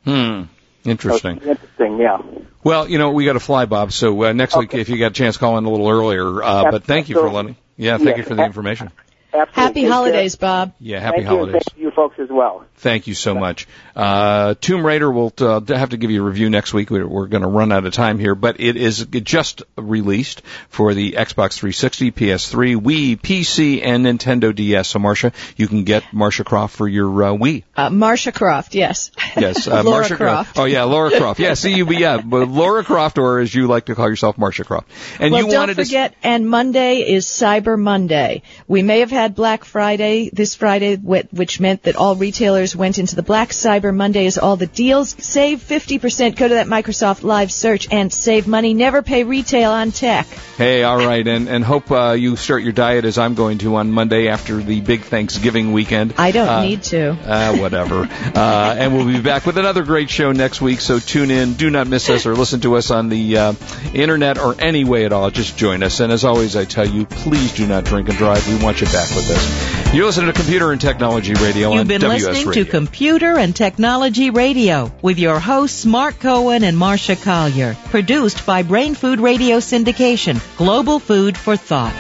Hmm. 0.06 0.44
Interesting. 0.86 1.38
it's 1.38 1.46
interesting, 1.46 1.98
yeah. 1.98 2.22
Well, 2.64 2.90
you 2.90 2.98
know, 2.98 3.12
we 3.12 3.24
got 3.24 3.34
to 3.34 3.40
fly, 3.40 3.66
Bob. 3.66 3.94
So 3.94 4.24
uh, 4.24 4.34
next 4.34 4.58
week, 4.58 4.74
if 4.74 4.90
you 4.90 4.98
got 4.98 5.12
a 5.12 5.14
chance, 5.14 5.38
call 5.38 5.58
in 5.58 5.64
a 5.64 5.70
little 5.70 5.90
earlier. 5.90 6.44
Uh, 6.44 6.72
but 6.72 6.84
thank 6.84 7.08
you 7.08 7.16
for 7.16 7.30
letting. 7.30 7.56
Yeah, 7.78 7.98
thank 7.98 8.18
you 8.18 8.24
for 8.24 8.36
the 8.36 8.44
information. 8.44 8.92
Absolutely. 9.34 9.62
Happy 9.62 9.74
Take 9.74 9.84
care. 9.84 9.92
holidays, 9.92 10.36
Bob. 10.36 10.74
Yeah, 10.80 11.00
happy 11.00 11.18
Thank 11.18 11.24
you, 11.24 11.36
holidays. 11.36 11.64
thank 11.68 11.82
you 11.82 11.92
folks 11.92 12.20
as 12.20 12.30
well. 12.30 12.66
Thank 12.78 13.08
you 13.08 13.14
so 13.14 13.34
much. 13.34 13.68
Uh, 13.96 14.56
Tomb 14.60 14.86
Raider, 14.86 15.10
we'll 15.10 15.34
uh, 15.40 15.62
have 15.70 15.92
to 15.92 15.98
give 15.98 16.12
you 16.12 16.22
a 16.22 16.26
review 16.26 16.50
next 16.50 16.74
week. 16.74 16.90
We're, 16.90 17.08
we're 17.08 17.28
going 17.28 17.44
to 17.44 17.48
run 17.48 17.72
out 17.72 17.86
of 17.86 17.94
time 17.94 18.20
here, 18.20 18.36
but 18.36 18.60
it 18.60 18.76
is 18.76 19.06
just 19.06 19.64
released 19.78 20.42
for 20.68 20.94
the 20.94 21.14
Xbox 21.14 21.54
360, 21.58 22.12
PS3, 22.12 22.76
Wii, 22.76 23.20
PC, 23.20 23.82
and 23.84 24.06
Nintendo 24.06 24.54
DS. 24.54 24.90
So, 24.90 25.00
Marsha, 25.00 25.34
you 25.56 25.68
can 25.68 25.86
get 25.86 26.04
Marsha 26.14 26.44
Croft 26.44 26.76
for 26.76 26.88
your 26.88 27.24
uh, 27.24 27.28
Wii. 27.32 27.64
Uh, 27.76 27.90
Marsha 27.90 28.34
Croft, 28.34 28.76
yes. 28.76 29.12
Yes, 29.38 29.66
uh, 29.68 29.82
Laura 29.86 30.04
Marsha 30.04 30.18
Croft. 30.18 30.60
Oh, 30.60 30.66
yeah, 30.66 30.84
Laura 30.84 31.18
Croft. 31.18 31.40
Yeah, 31.40 31.54
see 31.54 31.74
you, 31.74 31.90
yeah, 31.92 32.22
but 32.22 32.50
Laura 32.50 32.84
Croft, 32.84 33.18
or 33.18 33.40
as 33.40 33.56
you 33.56 33.68
like 33.68 33.86
to 33.86 33.96
call 33.96 34.10
yourself, 34.10 34.36
Marsha 34.36 34.66
Croft. 34.66 34.92
And 35.20 35.32
well, 35.32 35.42
you 35.44 35.52
don't 35.52 35.60
wanted 35.60 35.78
to. 35.78 35.86
forget, 35.86 36.16
and 36.22 36.50
Monday 36.50 36.98
is 36.98 37.26
Cyber 37.26 37.80
Monday. 37.80 38.42
We 38.68 38.82
may 38.82 39.00
have 39.00 39.12
had 39.12 39.23
had 39.24 39.36
Black 39.36 39.64
Friday 39.64 40.30
this 40.34 40.54
Friday, 40.56 40.96
which 40.98 41.60
meant 41.60 41.84
that 41.84 41.96
all 41.96 42.16
retailers 42.16 42.76
went 42.76 43.00
into 43.00 43.16
the 43.16 43.24
Black 43.24 43.50
Cyber 43.50 43.96
Mondays. 43.96 44.38
All 44.38 44.58
the 44.58 44.68
deals 44.68 45.16
save 45.18 45.60
50%. 45.62 46.36
Go 46.36 46.48
to 46.48 46.56
that 46.56 46.68
Microsoft 46.68 47.24
Live 47.24 47.52
search 47.52 47.88
and 47.92 48.12
save 48.12 48.48
money. 48.48 48.74
Never 48.74 49.02
pay 49.02 49.24
retail 49.24 49.72
on 49.72 49.92
tech. 49.92 50.28
Hey, 50.58 50.84
all 50.84 50.98
right, 50.98 51.26
and 51.26 51.48
and 51.48 51.64
hope 51.64 51.90
uh, 51.90 52.12
you 52.12 52.36
start 52.36 52.64
your 52.64 52.74
diet 52.74 53.06
as 53.06 53.18
I'm 53.18 53.34
going 53.34 53.60
to 53.60 53.76
on 53.78 53.92
Monday 53.92 54.28
after 54.28 54.58
the 54.62 54.82
big 54.82 55.02
Thanksgiving 55.04 55.72
weekend. 55.72 56.14
I 56.18 56.32
don't 56.32 56.48
Uh, 56.50 56.62
need 56.64 56.84
to. 56.84 57.12
Uh, 57.12 57.56
whatever. 57.58 58.02
uh, 58.36 58.76
and 58.78 58.94
we'll 58.94 59.08
be 59.08 59.22
back 59.22 59.46
with 59.46 59.58
another 59.58 59.84
great 59.84 60.10
show 60.10 60.32
next 60.34 60.62
week. 60.62 60.82
So 60.82 61.00
tune 61.00 61.32
in. 61.32 61.54
Do 61.54 61.70
not 61.70 61.88
miss 61.88 62.10
us 62.10 62.26
or 62.26 62.36
listen 62.36 62.60
to 62.62 62.76
us 62.76 62.92
on 62.92 63.08
the 63.10 63.38
uh, 63.38 63.54
internet 63.94 64.38
or 64.38 64.56
any 64.60 64.84
way 64.84 65.06
at 65.06 65.14
all. 65.14 65.32
Just 65.32 65.58
join 65.58 65.82
us. 65.82 66.02
And 66.02 66.12
as 66.12 66.26
always, 66.26 66.56
I 66.58 66.66
tell 66.66 66.88
you, 66.88 67.06
please 67.06 67.54
do 67.54 67.66
not 67.66 67.86
drink 67.86 68.10
and 68.10 68.18
drive. 68.18 68.46
We 68.48 68.62
want 68.64 68.82
you 68.82 68.88
back 68.88 69.13
with 69.16 69.30
us. 69.30 69.94
You're 69.94 70.06
listening 70.06 70.28
to 70.28 70.34
Computer 70.34 70.72
and 70.72 70.82
Technology 70.82 71.34
Radio 71.36 71.72
You've 71.72 71.82
on 71.82 71.88
been 71.88 72.02
WS 72.02 72.26
listening 72.26 72.48
Radio. 72.48 72.64
to 72.64 72.70
Computer 72.70 73.38
and 73.38 73.56
Technology 73.56 74.30
Radio 74.32 74.92
with 75.02 75.20
your 75.20 75.40
hosts 75.40 75.86
Mark 75.86 76.20
Cohen 76.20 76.64
and 76.64 76.78
Marsha 76.78 77.22
Collier. 77.22 77.76
Produced 77.86 78.46
by 78.46 78.64
Brain 78.64 78.96
Food 78.96 79.20
Radio 79.20 79.58
Syndication, 79.58 80.42
Global 80.58 81.00
Food 81.00 81.38
for 81.38 81.56
Thought. 81.56 81.94